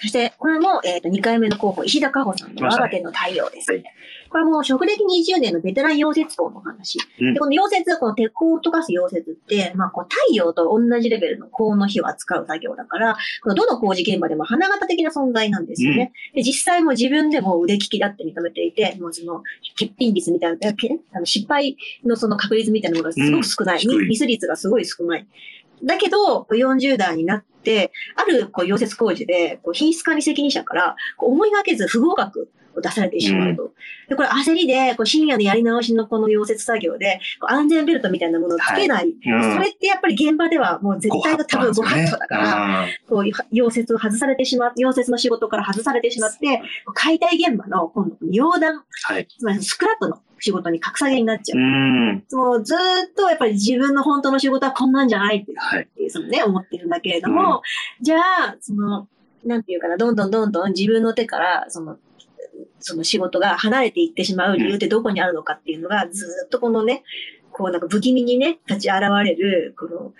[0.00, 3.72] そして、これも、えっ、と、2回目の候補、石田加穂さんの我が手の太陽です。
[3.72, 3.84] はい
[4.28, 6.98] これはもう、職歴20年のベテラン溶接工の話。
[7.20, 16.12] うんで、この溶接、この鉄鋼を溶かす溶接って、まあ、こう、太陽と同じレベルの高温の火を扱う作業だから、このどの工事現場でも花形的な存在なんですよね。
[16.34, 19.42] で、実際も自分でも腕利きだって認めていて、もうその、
[19.78, 23.84] 欠品率みたいな、けあの失敗のその確率みたいなものがすごく少ない。
[23.84, 25.26] うんミス率がすごい少ない。
[25.82, 33.72] だけど、40代になって、あるこう溶接工事で、品質管理責任者から、思いがけず不合格出されてしまうと。
[34.08, 39.08] で、これ焦りで、こう深夜でやり直しのこの溶接作業で、安全ベルトみたいなものをつけない。
[39.08, 46.62] うんそれってやっぱり現場ではもう絶対が多分ご法度だから、こういう溶接を外されてしまって、溶接の仕事から外されてしまって、
[46.94, 49.26] 解体現場の今度、溶断、はい。
[49.26, 51.62] つまりスクラップの仕事に格下げになっちゃうう。
[51.62, 52.24] ん。
[52.32, 52.80] もうずーっ
[53.16, 55.88] とやっぱり自分の本当の仕事はこんなんじゃないってはい。
[56.00, 57.62] いう、そのね、思ってるんだけれども、
[58.00, 59.08] じゃあ、その、
[59.44, 61.98] なんていうかな、どんどんどんどん自分の手から、その、
[62.80, 67.02] その仕事が離れていってしまう理由ってどこにあるのかっていうのが、ずーっとこのね、
[67.52, 70.12] こうなんか不気味にね、立ち現れる、この、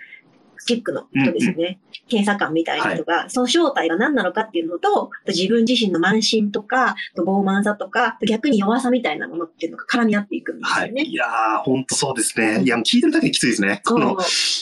[0.65, 1.79] チェックの人ですよね。
[2.09, 10.89] 検査官みたいな人が、その正体が何なのかっていうのと、自分自身の慢心とか、と傲慢さとか、逆に弱さみたいなものっていうのが絡み合っていくんですはい。
[10.89, 11.03] よね。
[11.03, 12.61] いやー、ほんとそうですね。
[12.63, 13.81] いや、聞いてるだけできついですね。
[13.85, 14.17] この、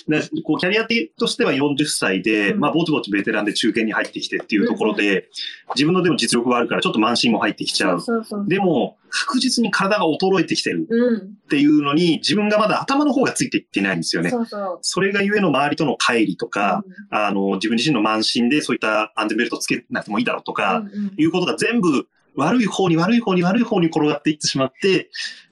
[0.07, 5.29] でこうキャリアとしては40歳で、うんまあ、ぼちぼちベテランで中堅に入ってきてっていうところで、
[5.75, 8.01] 自分のでも実力はあるから、ちょっと慢心も入ってきちゃう。
[8.01, 8.45] そうそうそう。
[8.47, 11.17] でも、確実に体が衰えてきてるうん。
[11.17, 14.30] っていうのに、自分がまだ頭の方がついていってないんですよね。
[14.30, 14.80] そうそう。
[14.82, 25.10] それがゆえの周りとの乖離とか、あの、自分自身の慢心でそういった安全ベルトつけなくてもいいだろうとか、うんうんいうことが全部悪い方に悪い方に悪い方に転がっていってしまって、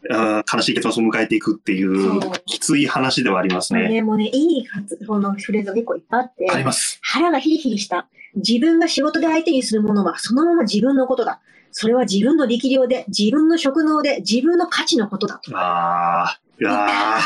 [0.09, 3.89] 悲しい結末を迎えていくっていうきつい話ではありますね。
[3.89, 6.99] ね、もうね、いい発このフレーズが結構いっぱいあって、あります。
[7.01, 8.07] 腹がヒリヒリした。
[8.35, 11.41] 自分が仕事で相手にするものはそのまま自分のことだ。
[11.77, 15.41] それは自分の力量で、自分の職能で、自分の価値のことだ。
[15.51, 17.25] ああ、いやー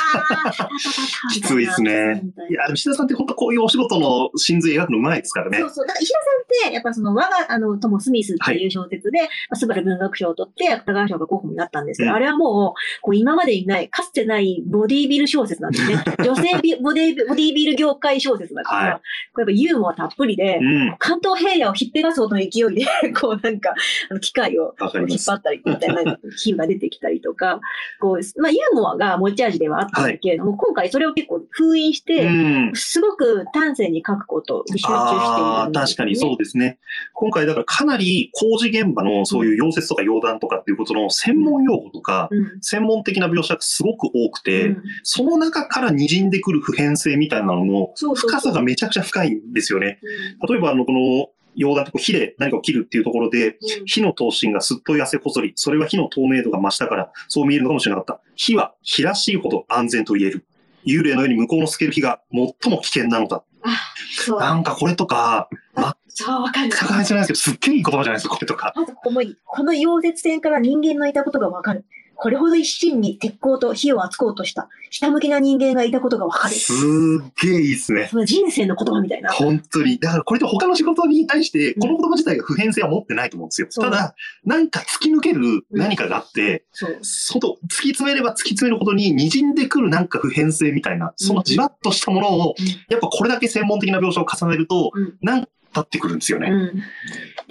[1.33, 2.23] きついですね。
[2.49, 5.69] いや、石田さんって本当こういうお仕事の真髄描くのうまいですからねそう。
[5.69, 5.87] そう。
[5.87, 16.03] だから石田さんって、やっぱその我が、あの、トモ・スミスっていう小説で、まあスバル文学賞を取って、芥川賞が候補になったんですけど、うんあれはもう、こう今までにない、かつてないボディービル小説なんですね。
[16.25, 19.01] 女性ビボディボディービル業界小説だから、はい
[19.33, 20.95] これやっぱユーモアたっぷりで、うん。
[20.97, 23.73] 関東平野をひっぺがすほどの勢いで、 こうなんか、
[24.09, 24.75] あの機械を
[25.07, 27.59] 引っ張ったりみたいな比喩が出てきたりとか、
[27.99, 32.71] こう、まあユーモアが持ち味ではあったんだけれども、今回それを結構封印して、うん。
[32.73, 36.79] すごく端正に書くことに集中しているね確かにそうですね。
[37.13, 49.99] 今回だからかなり工事現場のそういう溶接とか溶断とかっていうことの専門用語とか、うん専門的な描写がすごく多くて、うんその中から滲んでくる普遍性みたいなのの深さがめちゃくちゃ深いんですよね。
[50.01, 51.29] うん例えばあの、この
[51.59, 58.21] 溶断って火で何かを切るっていうところで、火の頭身がすっとい汗こそり、それは火の透明度が増したから、そう見えるのかもしれなかった。
[58.35, 60.45] 火は火らしいほど安全と言える。
[60.85, 63.43] 幽霊のように向こうの透ける火が最も危険なのだ。
[63.63, 63.69] あ、
[64.15, 64.39] そう。
[64.39, 66.69] なんかこれとか、まそう、わかる。
[66.69, 68.73] 逆らいじゃないですけど、すっげえいい言葉じゃないですか、これとか。
[68.75, 71.85] あと、この、この溶接線から人間のいたことがわかる。
[72.21, 76.53] これほど一心に鉄鋼と火を扱おうとした、ひたむきな人間がいたことがわかる。
[76.53, 78.07] すーっげえいいですね。
[78.11, 79.31] その人生の言葉みたいな。
[79.31, 79.97] 本当に。
[79.99, 83.67] だからこれって他の仕事に対して、この言葉自体が普遍性は持ってないと思うんですよ。
[83.69, 86.97] そうただ、なんか突き抜ける何かがあって、そう。
[87.01, 92.55] 外、突き詰めれば突き詰めるほどに滲んでくるなんか普遍性みたいな、そのじわっとしたものを、
[92.89, 96.49] やっぱこれだけ専門的な描写を重ねると、うんなんか立ってくるんですよね。
[96.49, 96.55] う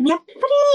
[0.02, 0.07] ん。
[0.07, 0.24] やっぱ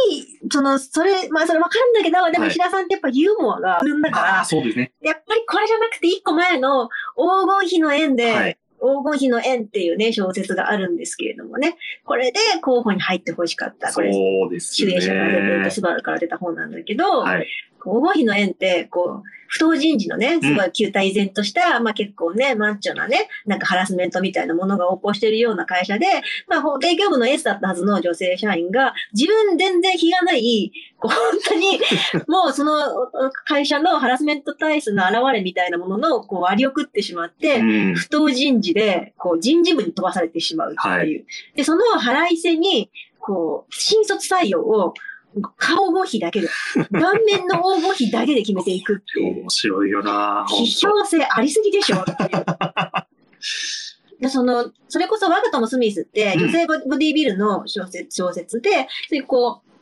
[0.10, 4.92] り、その、それ、まあそれわかるんだけど、でもはい石田さんってやっぱユーモアがあるんだから、そうですね。
[5.02, 8.58] やっぱりこれじゃなくて一個前の黄金比の縁で、はい。
[8.80, 11.78] 黄金比の縁っていうね、小説があるんですけれどもね。
[12.04, 13.94] これで候補に入ってほしかった。
[13.94, 14.92] これ、そうですね。
[14.92, 17.48] 主演者から出ていて、スバルから出た本なんだけど、はい。
[17.84, 26.08] 黄金比の縁って、こう、不当人事のね、すごい旧体依然とした、まあ結構ね、マッチョなね、なんかハラスメントみたいなものが横行しているような会社で、
[26.48, 31.20] まあ、ほ営業部のエースだったはずの女性社員が、自分全然非がない、こう本
[31.50, 31.80] 当に、
[32.28, 32.74] もうその
[33.46, 37.96] 会社のハラスメント体質の現れみたいなものの、こう割り送ってしまって、うん。
[37.96, 41.26] 不当人事で、こう人事部に飛ばされてしまうっていう。
[41.56, 44.96] で、その払いせに、こう、新卒採用を、
[45.58, 46.48] 顔合費だけで、
[46.92, 49.42] 顔面の応募費だけで決めていくっていう。
[49.42, 52.04] 面白いよな批評性ありすぎでしょ。
[54.20, 59.74] でその、それこそ我が友スミスって、うん女性ボボディビルの小説、小説で、そういうこう、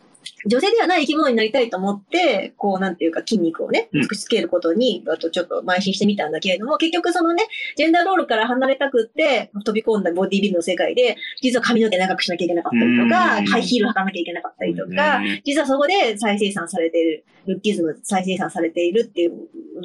[0.48, 7.44] 女性ではない生き物になりたいと思って、こう、なんていうか筋肉をねうん、つけることに、あとちょっと邁進してみたんだけれども、結局そのね、
[7.76, 13.46] ジェンダーロールから離れたくって、飛び込んだボディビルの世界で、実は髪の毛長くしなきゃいけなかったりとか、うん。
[13.46, 15.42] ハイヒール履かなきゃいけなかったりとか、ね。
[15.46, 19.32] 実はそこで再生産されている、ルッキズム再生産されているっていう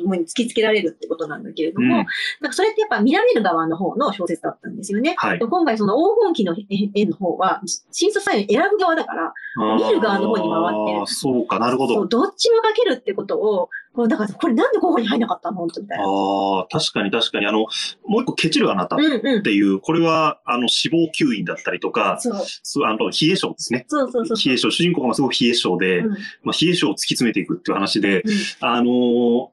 [0.04, 2.06] ものに突きつけられるってことなんだけれども、うん。
[2.40, 5.14] なんかそれってやっぱ見られる側の方の小説だったんですよね。
[5.16, 5.38] はい。
[5.38, 6.56] で今回その黄金期の
[6.94, 9.32] 絵の方は、新卒採用選ぶ側だから、
[9.76, 12.08] 見る側の方に回ってるそうか、なるほどそう。
[12.08, 13.68] どっちも書けるってことを、
[14.08, 15.56] だからこれなんで候補に入んなかったの？
[15.56, 16.04] 本当みたいな。
[16.04, 17.46] ああ、確かに確かに。
[17.46, 17.60] あの、
[18.06, 19.42] もう一個、ケチるあなたっうんうん。
[19.42, 23.86] ていう、これは、あの、死亡吸引だったりとか、そうそうあの、冷え性ですね。
[23.88, 24.36] そうそうそう。
[24.36, 28.30] 冷え性、主人公がすごく冷え性で、うんまあ、冷え性を突き詰めていくっていう話で、うん
[28.60, 29.50] あの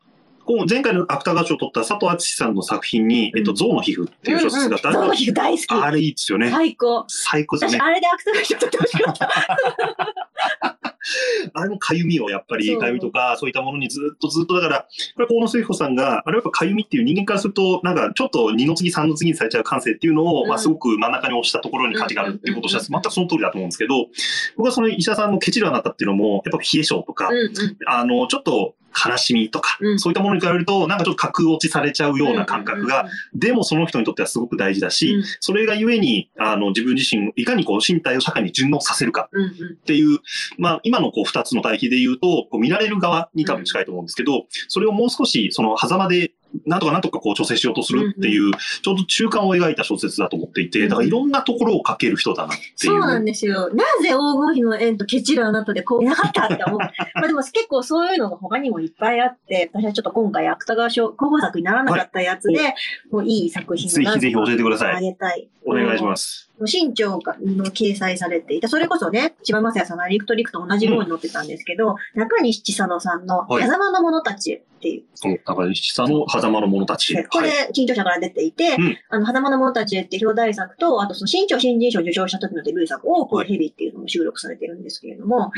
[0.67, 5.67] 前回の芥川賞を取った佐藤敦さんの作品に、えっと、うん象の皮膚っていう小説があって、うんうん、ゾウの皮膚大好き。
[5.71, 6.49] あれいいですよね。
[6.49, 7.05] 最高。
[7.07, 7.85] 最高ですよね。
[7.85, 9.29] 私、あれで芥川賞取ってほしかった。
[11.53, 24.07] あれもかゆみをやっぱり、かゆみとか、そういったものにずっとずっと、だから、これ、河野聖子さんが、あれはやっぱかゆみっていう人間からすると、なんかちょっと二の次三の次にされちゃう感性っていうのを、うんまあすごく真ん中に押したところに価値があるっていうことをした全くその通りだと思うんですけど、
[24.57, 27.29] 僕はその医者さんのケチるあなたっていうのも、やっぱ冷え性とか。
[27.87, 29.99] あの、ちょっと悲しみとか、うん。
[29.99, 35.23] そういったものに比べると、なんかちょっと格落ちされちゃうような感覚が、でもその人にとってはすごく大事だし、うん。
[35.39, 39.49] それがゆえに、あの、自分自身、いかにこう身体を社会に順応させるかうんうん。
[39.49, 39.53] っ
[39.85, 40.19] ていう、
[40.57, 46.31] まあ、今のこう二つの対比で言うと、こう見られる側に多分近いと思うんですけど、それをもう少し、その狭間で、
[46.65, 52.75] なんとかなんとかこう調整しようとするっていう、ちょうど中間を描いた小説だと思っていて、だからいろんなところを書ける人だなっていう。
[52.77, 53.69] そうなんですよ。
[53.73, 56.79] なぜ黄金比の縁とケチるあなたでこういなかったって思う。
[56.79, 62.75] まあでも結構そういうのが他にもいっぱいあって、私はちょっと今回芥川賞候補作にならなかったやつで、
[63.11, 65.01] もういい作品ぜひぜひ教えてくださあい。
[65.01, 65.47] げたい。
[65.65, 66.49] お願いします。
[66.65, 77.15] 新潮がの掲載されていた、それこそね、千葉雅也さんのリクとリクと同じ号に載ってたんですけど、中西千佐野さんのはい矢沢の者たちへっていう、その中西さんの狭間の者たち。
[77.27, 78.97] これ、新潮社から出ていて、うん。
[79.09, 85.53] あの、狭間の者たちへって表題作と、あとその新潮新人賞を受賞した時のデビュー作、オープンヘビーっていうのも収録されてるんですけれども、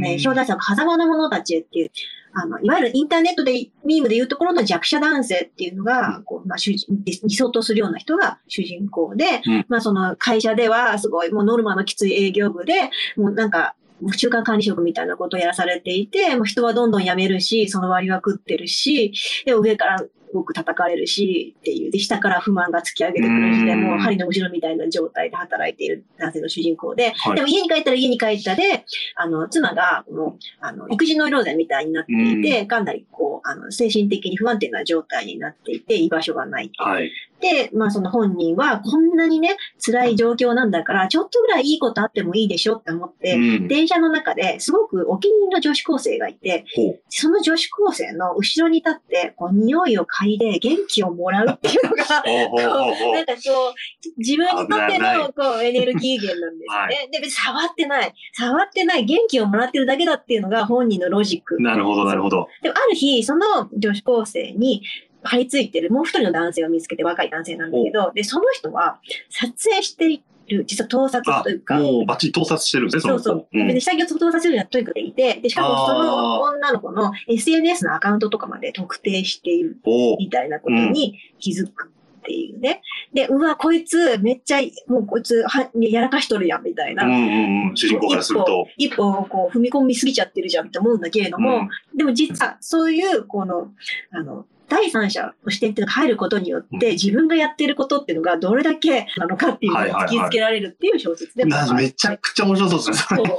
[0.00, 1.90] ね、表題作、狭間の者たちへっていう、
[2.32, 3.52] あの、いわゆるインターネットで、
[3.84, 9.66] ミームで言うところの弱者男性っていうのが、こう、まあ、主人、理理想とするような人が主人公で、うん。
[9.68, 13.74] まあ、その会社では、すごい、もうノルマのきつい営業部で、もうなんか、
[14.16, 19.12] 中間管理職みたいなことをやらされていて、もう人はどんどん辞めるし、その割は食ってるし、
[19.44, 21.90] で、上からごく叩かれるし、っていう。
[21.90, 28.84] で、下から不満が突き上げてくるしで、うんもう針の後ろみたいな状態で働いている男性の主人公で、はいでも家に帰ったら家に帰ったで、
[29.16, 36.70] あの、妻が、もう、あの、育児の老人みたいになっていて、かなりこう、あの、精神的に不安定な状態になっていて、居場所がない。
[36.76, 37.10] はい。
[37.40, 43.68] で、まあその本人は、こんなにね、辛い状況なんだから、ちょっとぐらいいいことあってもいいでしょって思って、うん。
[43.68, 46.64] 電車の中ですごくお気に入りの女子高生がいて。
[47.08, 51.96] その女子高生の後ろに立って、こう、匂いを嗅いで元気をもらうっていうのが、
[53.12, 53.74] なんかそう、
[54.18, 56.96] 自分にとってのこうエネルギー源なんですよね。
[57.04, 58.14] はで、別に触ってない。
[58.32, 59.04] 触ってない。
[59.04, 61.60] 元気をもらってるだけだっていうのが本人のロジック。
[61.60, 62.48] なるほど、なるほど。
[62.62, 64.82] でもある日、その女子高生に
[65.22, 70.22] 張り付いてるもう一人の男性を見つけて、若い男性なんだけど、で、その人は撮影してい
[70.54, 73.34] る、実は盗撮あという、か、もうバッチリ盗撮してるんですね、そうそう。
[73.36, 82.82] の子で、下着を盗撮するようなとにかくいて、で、しかもそのあ女の子の SNS のアカウントとかまで特定しているおみたいなことに気づくっていうね。
[83.12, 87.04] で、うわ、こいつめっちゃ、もうこいつはやらかしとるやんみたいな。
[87.04, 87.76] うんうんうん。
[87.76, 88.66] 主人公からすると。
[88.76, 93.72] 一歩、一歩こう踏み込みすぎちゃってるじゃんって思うんだけれども、うんでも実はそういう、この、
[94.12, 102.96] あの、第三者の視点っていうのが入ることによって、自分がやってることっていうのがどれだけなのかっていうのを突きつけられるっていう小説でもあるなめちゃくちゃ面白そうですね。
[102.96, 103.34] それそ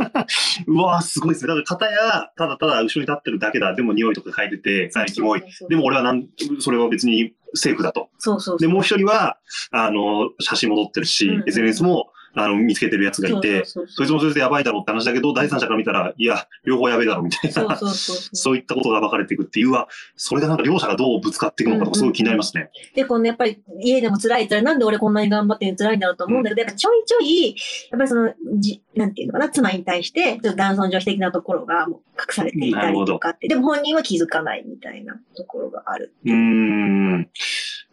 [0.67, 1.47] う うわーすごいですね。
[1.47, 3.73] だから、片や、ただただ後ろに立ってるだけだ。
[3.73, 5.43] でも匂いとか嗅いでて、さらにキモい。
[5.69, 6.27] でも俺はなん、
[6.59, 8.09] それは別にセーフだと。
[8.17, 9.37] そうそうそうで、もう一人は、
[9.71, 22.69] あの、写真も撮ってるし、うんうん SNS も、あの、見つけてるやつがいて、そいつもそいつでやばいだろうって話だけど、第三者から見たら、いや、両方やべえだろみたいな、 そういったことが暴かれていくっていう、うわ、それがなんか両者がどうぶつかっていくのかとか、すごい気になりますね。
[22.95, 27.47] で、このやっぱり家でも辛い辛い、なんで俺こんなに頑張って辛いんだろうと思うんだけど、やっぱちょいちょい、
[27.91, 31.97] やっぱりその、じ、なんていうのかな、妻に対して、ちょっと男尊女子的なところが隠
[32.29, 36.13] されていたりとかって、でも本人は気づかないみたいなところがある。
[36.25, 37.29] うーん。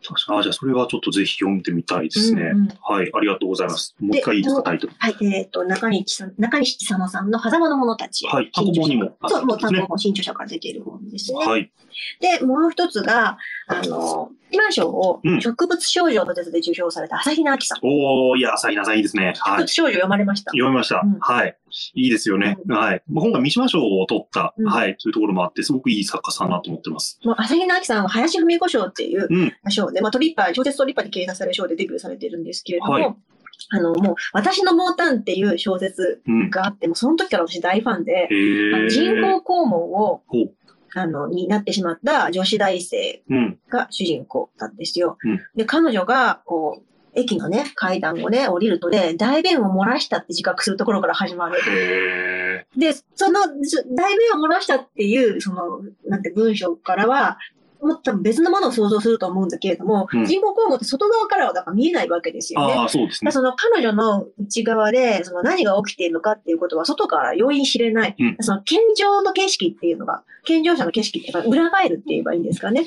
[0.08, 2.42] 確かにあ、じゃあそれはちょっとぜひ読んでみたいですね。
[2.42, 3.94] うんうんはい、ありがとうございます。
[4.00, 4.92] もう一回いいですか、タイトル。
[4.96, 8.26] はい、えっ、と、中西さん、中西千佐野さんの狭間の者たち。
[8.26, 11.38] はい単行本にもそう、もう単行本、新著者から出ている本ですね。
[11.38, 11.70] はい。
[12.20, 13.38] で、もう一つが、
[13.68, 17.78] あの、今賞をうん植物少女の説で受賞された朝比奈明さん。
[17.82, 19.26] おー、いや、朝比奈さんいいですね。
[19.26, 19.72] はい植物。
[19.72, 20.50] 少女読まれました。
[20.52, 21.02] 読みました。
[21.04, 21.56] うんはい。
[21.94, 22.56] いいですよね。
[22.66, 23.02] うんはい。
[23.08, 27.20] まあ今回三島賞を取った、うんはい、そういうところもあって、すごくいい作家さんだなと思ってます。
[27.24, 29.52] もう朝比奈明さんは林文子賞っていううん。
[29.70, 33.16] 賞で、まあ、トリッパー、小説トリッパーに掲載される賞でデビューされてるんですけれども、はい
[33.70, 36.50] あの、もう、私の毛丹っていう小説うん。
[36.50, 38.28] があって、もうその時から私大ファンで。
[38.88, 40.22] 人工肛門を。
[40.94, 43.58] あの、になってしまった女子大生うん。
[43.68, 45.18] が主人公なんですよ。
[45.24, 51.58] うんで、彼女が、こう、駅のね、階段をね、降りるとね、大便を漏らしたって自覚するところから始まる。
[51.68, 57.38] へで、その、そ大便を漏らしたっていう、その、なんて文章からは、
[57.80, 62.60] もっと別のものを想像すると思うんだけれども、うん人工肛門って外側からはだから見えないわけですー。
[62.60, 62.74] よね。
[62.74, 63.30] ああ、そうですね。
[63.30, 68.16] その彼女の内側で、その何が起きているのかっていうことは外から容易に知れない。
[68.18, 72.84] うんその健常の景色っていうのが、健常者の景色っていうか裏返るって言えばいいんですかね。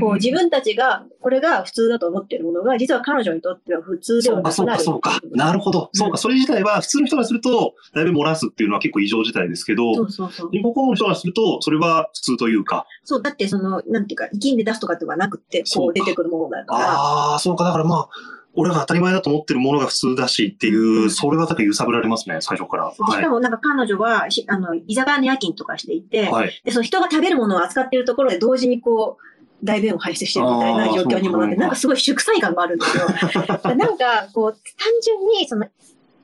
[0.00, 4.82] こう自分たちが、これが普通だと思っているものが、実は彼女にとっては普通ではなくなる。
[4.82, 5.36] そうか、そうか。
[5.36, 5.90] なるほど。
[5.92, 10.50] そうか、それ自体は、普通の人からすると、だいぶ漏らすっていうのは結構異常事態ですけど、そうそうそう。
[10.52, 16.84] 人工肛門の人からすると、それは普通というか、そう、だってその、なんていうか、生きんで出すとかではなくて、こう出てくるものだから。
[16.92, 18.08] ああ、そうか、だからまあ、
[18.54, 22.90] 俺が当たり前だと思ってるものが普通だしっていうう、んそれはだけ揺さぶられますね、最初から。
[22.90, 26.60] でしかもなんか彼女は、しあの、居酒屋の夜勤とかしていて、はい。
[26.64, 29.30] で、その人が食べるものを扱っているところで同時にこう、
[29.62, 33.06] 大便を排出してるみたいな状況にもなって、なんかすごい祝祭感があるんですよ。
[33.76, 34.60] なんか、こう、単
[35.02, 35.66] 純に、その、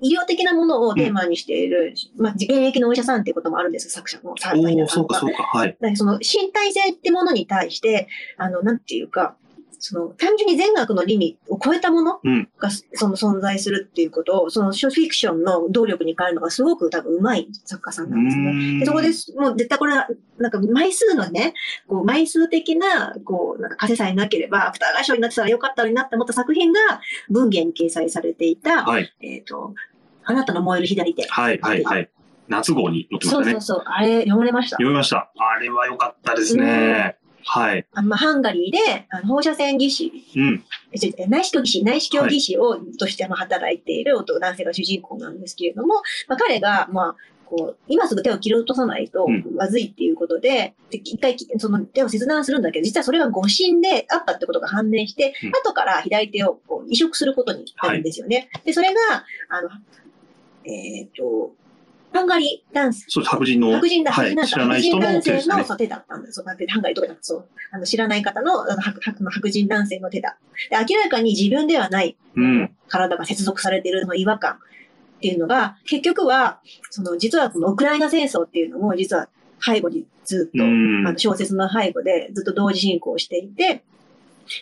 [0.00, 4.34] 医療的なものをテーマにしている、まあ、現役のお医者さんっていうこともあるんです、作者の。
[4.88, 5.76] そうか、そうか、はい。
[5.94, 9.36] その身体性ってものに対して、あの、なんていうか、
[9.78, 18.80] その単純に善悪のリミットを超えたものうんが、その存在するっていうことを、そのフィクションの動力に変えるのがすごく多分うまい作家さんうなんですね。
[18.80, 19.08] でそこで、
[19.40, 20.08] もう絶対これは、
[20.38, 21.54] なんか枚数のね、
[21.86, 26.80] こう枚数的な、こう、なんか稼さえなければ、芥川賞になってたらよかったのになって思った作品が
[27.30, 29.74] 文芸に掲載されていた、はい、えっ、と、
[30.24, 31.26] あなたの燃える左手。
[31.28, 32.10] はい、はい、はい。
[32.48, 33.44] 夏号に載ってましたね。
[33.44, 33.84] そうそうそう。
[33.86, 34.76] あれ、読まれました。
[34.76, 35.30] 読みました。
[35.36, 37.16] あれは良かったですね。
[37.48, 37.86] はい。
[37.94, 40.64] あまあ、ハンガリーで、あの放射線技師うん。
[41.28, 47.16] 内視鏡技師、内視鏡技師を、としてまあ働いている男男性が主人公なんですけれども、まあ、彼が、まあ、
[47.46, 58.50] こう、今すぐ手を切り落とさないとうんまずいっていうことで、で一回きその手を切断するんだけど、実はそれが誤診であったってことが判明して、うん後から左手をこう移植することになるんですよね。
[58.64, 59.68] で、それが、あの、
[60.64, 61.54] えっ、と、
[62.16, 63.04] ハンガリーダンス。
[63.08, 63.72] そう白人の。
[63.72, 65.48] 白人だ、はい、知らない人の白人男性。
[65.48, 66.34] のそう手だったんです。
[66.34, 67.48] そうでハンガリーとかだとそう。
[67.72, 70.38] あの知らない方のあの白白白人男性の手だ。
[70.70, 72.70] で明らかに自分ではないうん。
[72.88, 74.58] 体が接続されているその違和感っ
[75.20, 76.60] ていうのが、結局は、
[76.90, 79.28] その実はこのウクライナ戦争っていうのも、実は
[79.60, 83.82] 背後にずっと、うんあの小説の背後でずっと同時進行していて、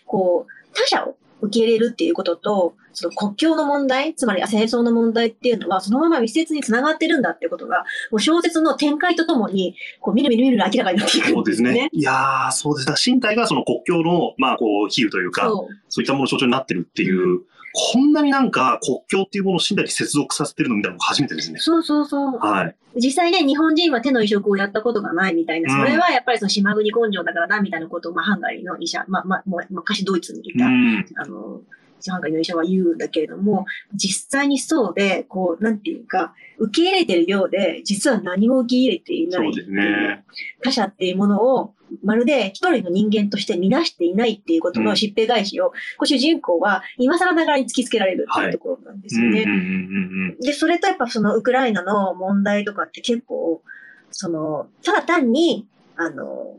[0.07, 11.73] こう、他者を受け入れるっていうことと、その国境の問題、つまり戦争の問題っていうのは、そのまま密接につながってるんだっていうことが、もう小説の展開とともに、こう、みるみるみる明らかになっていくそうんでですすね。
[11.73, 11.89] ね。
[11.93, 13.11] いやー、そうです。
[13.11, 15.75] 身体がその国境の、まあ、こう、比喩というか、そう。
[15.89, 17.43] そういったものの象徴になってるっていう、
[17.75, 21.59] こんなになんか国境っていうものを身体に接続させてるのみたいなのが初めてですね。
[21.59, 22.39] そうそうそう。
[22.39, 22.77] はい。
[22.97, 31.05] 実際ね、日本人は手の移植をやったことがないみたいな、うんそれはやっぱりその島国根性だからだみたいなことを、まあ、ハンガリーの医者、まあ、まあ、昔ドイツにいうた、ん。
[31.17, 31.61] あの、
[32.11, 39.47] ハンガリーの医者は言うんだけれども、実際にそうで、こう、なんていうか、受け入れてるようで、実は何も受け入れていない。
[39.47, 40.25] そうですね。
[40.63, 49.43] 他者っていうものを、まるで一人の人間として見出していないっていうことの疾病返しを、こう主人公は今更ながらに突きつけられるっていうところなんですよね。
[49.43, 53.63] うんうんうんうんで、それとやっぱそのウクライナの問題とかって結構、
[54.11, 55.67] その、ただ単に、
[55.97, 56.57] あの、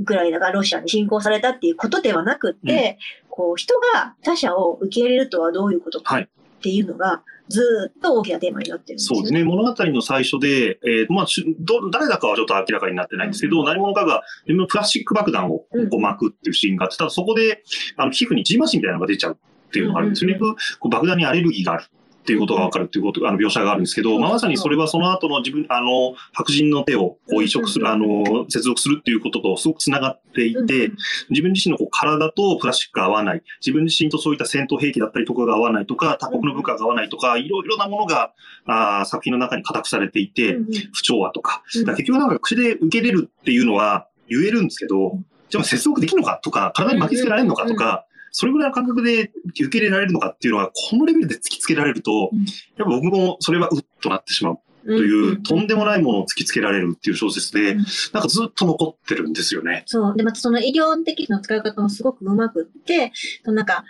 [0.00, 2.98] ウクライナがロシアに侵攻されたっていうことではなくって、
[3.28, 6.24] こう、人が他者を受け入れるとはどういうことかはい。
[6.24, 9.44] っていうのが、ずーっと大きなテーマになってるんですよそうですね。
[9.44, 17.62] 物語の最初で、えーまあしど、誰だかはちょっと明らかになってないんですけど、何者かがプラスチック爆弾をこうんう巻くっていうシーンがあって、ただそこで、
[17.96, 19.38] あの、皮膚にジンマシンみたいなのが出ちゃう
[19.68, 20.38] っていうのがあるんですよね。
[20.38, 21.84] こう爆弾にアレルギーがある。
[22.28, 30.92] っていうことがわかるっていうこと、あの、描写があるんですけど、まあ、まさにそれはその後の自分、あの、白人の手をこう移植する、あの、接続するっていうこととすごく繋がっていて、
[31.30, 38.34] 自分自身のこう体とプラスチックが合わない、自分自身とそういった戦闘兵器だったりとかが合わないとか、他国の文化が合わないとか、いろいろなものが、
[38.66, 40.58] あー作品の中に固くされていて、
[40.92, 41.62] 不調和とか。
[41.86, 45.18] から結局なんか口で受け入れるっていうのは言えるんですけど、
[45.48, 48.04] じゃあ接続できるのかとか、体に巻きつけられるのかとか、
[48.40, 52.46] それぐらいの感覚で受け入れられるのかっていうのは、このレベルで突きつけられるとうん、やっ
[52.78, 59.82] ぱ僕もそれはうっとなってしまうという、とんでもないものを突きつけられるっていう小説で、うんなんかずっと残ってるんですよね。
[59.86, 60.16] そう。
[60.16, 63.10] で、またその医療的な使い方もすごくうまくって、
[63.44, 63.84] そのなんか、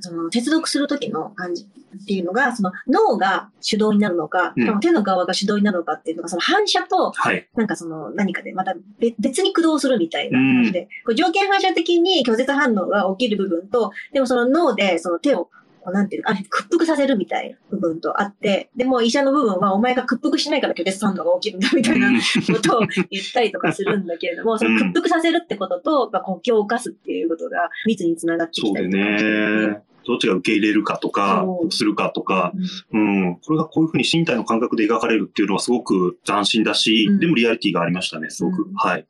[0.00, 1.66] その接続するときの感じ
[2.02, 7.48] っていうのが、その脳が主導になるのか、うん手の側が主導になるのかっていうのが、その反射と、はい。
[7.54, 15.50] なんかその何かでまた別別に駆動するみたいな感じで、こう条件反射的に拒絶反応が起きる部分と、でもその脳でその手を、
[15.82, 22.80] こうなんていうか、あ屈服させるみたいな部分とあって、でも医者の部分はお前が屈服しないから拒絶反応が起きるんだみたいなことを
[23.10, 29.24] 言ったりとかするんだけれども、その屈服させるってことと、まあ、国境を犯すっていうことが密につながってきたりとかして
[29.68, 29.89] ね。
[30.10, 32.52] どっちが受け入れるかとかするかとか、
[32.92, 33.36] うんうん。
[33.36, 38.62] これがこういうふうに身体の感覚で描かれるっていうのはすごく斬新だし、うんでもリアリティがありましたね、すごく。
[38.62, 39.06] うんはい。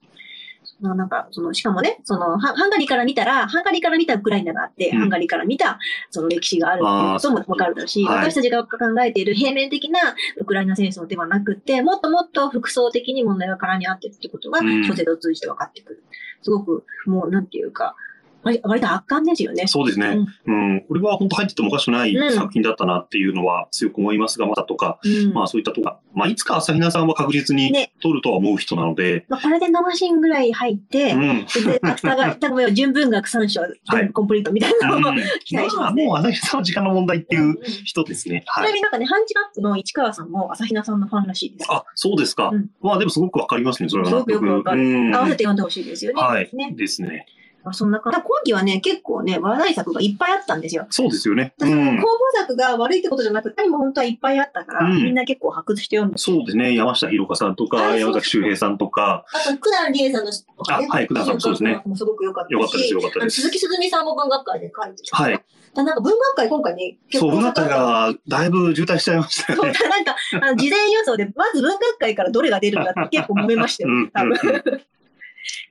[0.80, 5.78] まあなんか、その、しかもね、その、ハハンガリーから見たら、ハンガリーから見たウクライナがあって、うんハンガリーから見た、
[6.11, 10.01] その歴史があるっていうこともわかるだろうし、はい私たちが考えている平面的な
[10.36, 16.03] ウクライナ戦争ではなくて、もっともっと複層的に問題が絡み合ってるってことがうん、小説を通じて分かってくる。
[16.42, 17.94] すごく、もう、なんていうか、
[18.43, 19.66] 割割と圧巻ですよね。
[19.66, 20.26] そうですね。
[20.47, 20.84] うん。
[20.88, 31.47] これは本当入っててもおかしくないうん作品だったなっていうのは強く思いますが、またとか、うんまあそういったとか、まあいつか朝比奈さんは確実にね取るとは思う人なので、まあ、これでノマシンぐらい入ってう、ん。
[31.47, 33.61] で、芥が、 多分純文学3章、
[33.93, 38.43] 全部コンプリートみたいなのを、うん期待しますねまあもう朝比奈さんは時間の問題っていううん人ですね。
[38.47, 38.64] ちはい。
[38.64, 41.66] なみになんかね、ハンチバックの市川さんも朝比奈さんのファンらしいです。
[41.70, 42.51] あ、そうですか。
[42.53, 44.09] うんまあでもすごくわかりますね、それは。
[44.09, 46.22] すごくよくわかるうん合わせて読んでほしいですよね。
[46.22, 46.49] はい。
[46.53, 46.72] ね。
[46.76, 47.26] ですね。
[47.63, 48.19] まあ、そんな感じ。
[48.21, 50.87] 今期はね、結構ね、話題作がいっぱいあったんですよ。
[50.91, 51.55] そうですよね。
[51.59, 52.07] うん候。
[52.07, 56.19] 補作が悪いってことじゃなくて、他にも本当はいっぱいあったから、うんみんな結構発掘して読んで。
[56.19, 56.75] そうですね。
[56.75, 60.89] 山下ひろかさんとか、山崎周平さんとか、あと、九段理恵さんのとかね。
[60.91, 62.53] あはい九段さんそうですねもすごく良かったし。
[62.53, 65.09] よかったですよかったですあの鈴木すずみさんも文学会で書いてる。
[65.11, 65.45] はい。
[65.75, 69.79] だなんか文学会今回ね、結そう、文学会がだいぶ渋滞しちゃいましたそう、よね。
[69.89, 74.11] なんか、あの、事前予想で、まず文学会からどれが出るかって結構揉めましたようん。
[74.11, 74.37] 多分。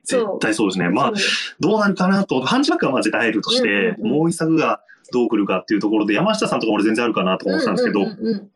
[0.04, 0.68] 絶対そう。
[0.68, 0.88] ですね。
[0.88, 1.12] まあ、
[1.60, 8.50] どうなるかなと、ハンチバックはまあ絶対入るとして、うんうんうんもう一作がどう来るかっていうところで、山下さんとか俺全然あるかなとか思ってたんですけど、うんうんうんうんまあ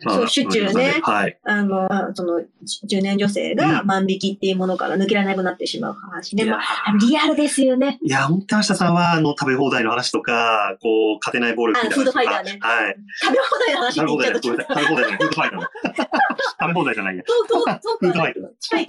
[0.00, 1.38] そうシュッチュルねはい。
[1.44, 2.42] あの、あその、
[2.88, 6.44] 中年女性が万引きっていうものから抜けられなくなってしまう話ね。
[6.44, 7.98] いやまあ、リアルですよね。
[8.02, 12.96] いや、本当山下さんは、あの、食べ放題の話とか、こう、勝てない暴力みたいなフードファイターねはい。
[13.20, 15.10] 食べ放題の話食べって言っちゃうと、放題だ。
[15.10, 15.16] 食べ放題じゃない。
[15.18, 15.62] フードファイターの。
[16.60, 17.22] 食べ放題じゃないや。
[17.26, 18.48] そう、そう、そうフードファイターだ。
[18.60, 18.86] 近い。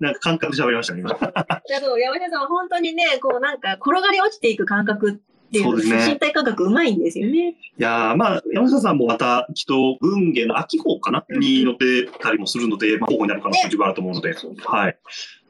[0.00, 1.10] なんか感覚で喋りましたね、今。
[1.10, 1.62] だから
[1.98, 7.50] 山下さんは本当にね、こうなんか転がり落ちていく感覚っていうそうですね身体感覚うまいんですよね。
[7.50, 14.34] いやーまあ、山下さんもまた、きっと、文芸の秋号かな、うんに乗ってたりもするので、まあ、候補になる可能性も十分あると思うので、
[14.64, 14.98] はい。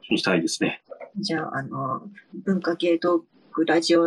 [0.09, 0.83] にしたいですね。
[1.19, 2.01] じゃあ、あの、
[2.45, 3.21] 文化系トー
[3.51, 4.05] クラジオ、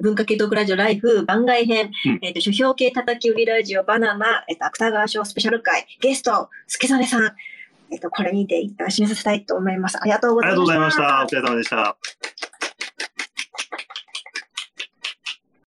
[0.00, 7.32] 文化系トークラジオライフ番外編、うんえっ、と、書評系叩き売りラジオバナナ、えっ、と、芥川賞スペシャル会、ゲスト、助真さん、
[7.92, 9.98] えっ、と、これにて一旦締めさせたいと思います。
[10.00, 11.02] ありがとうごありざいました。
[11.02, 11.76] がとうございました。
[11.82, 12.55] お疲れ様でした。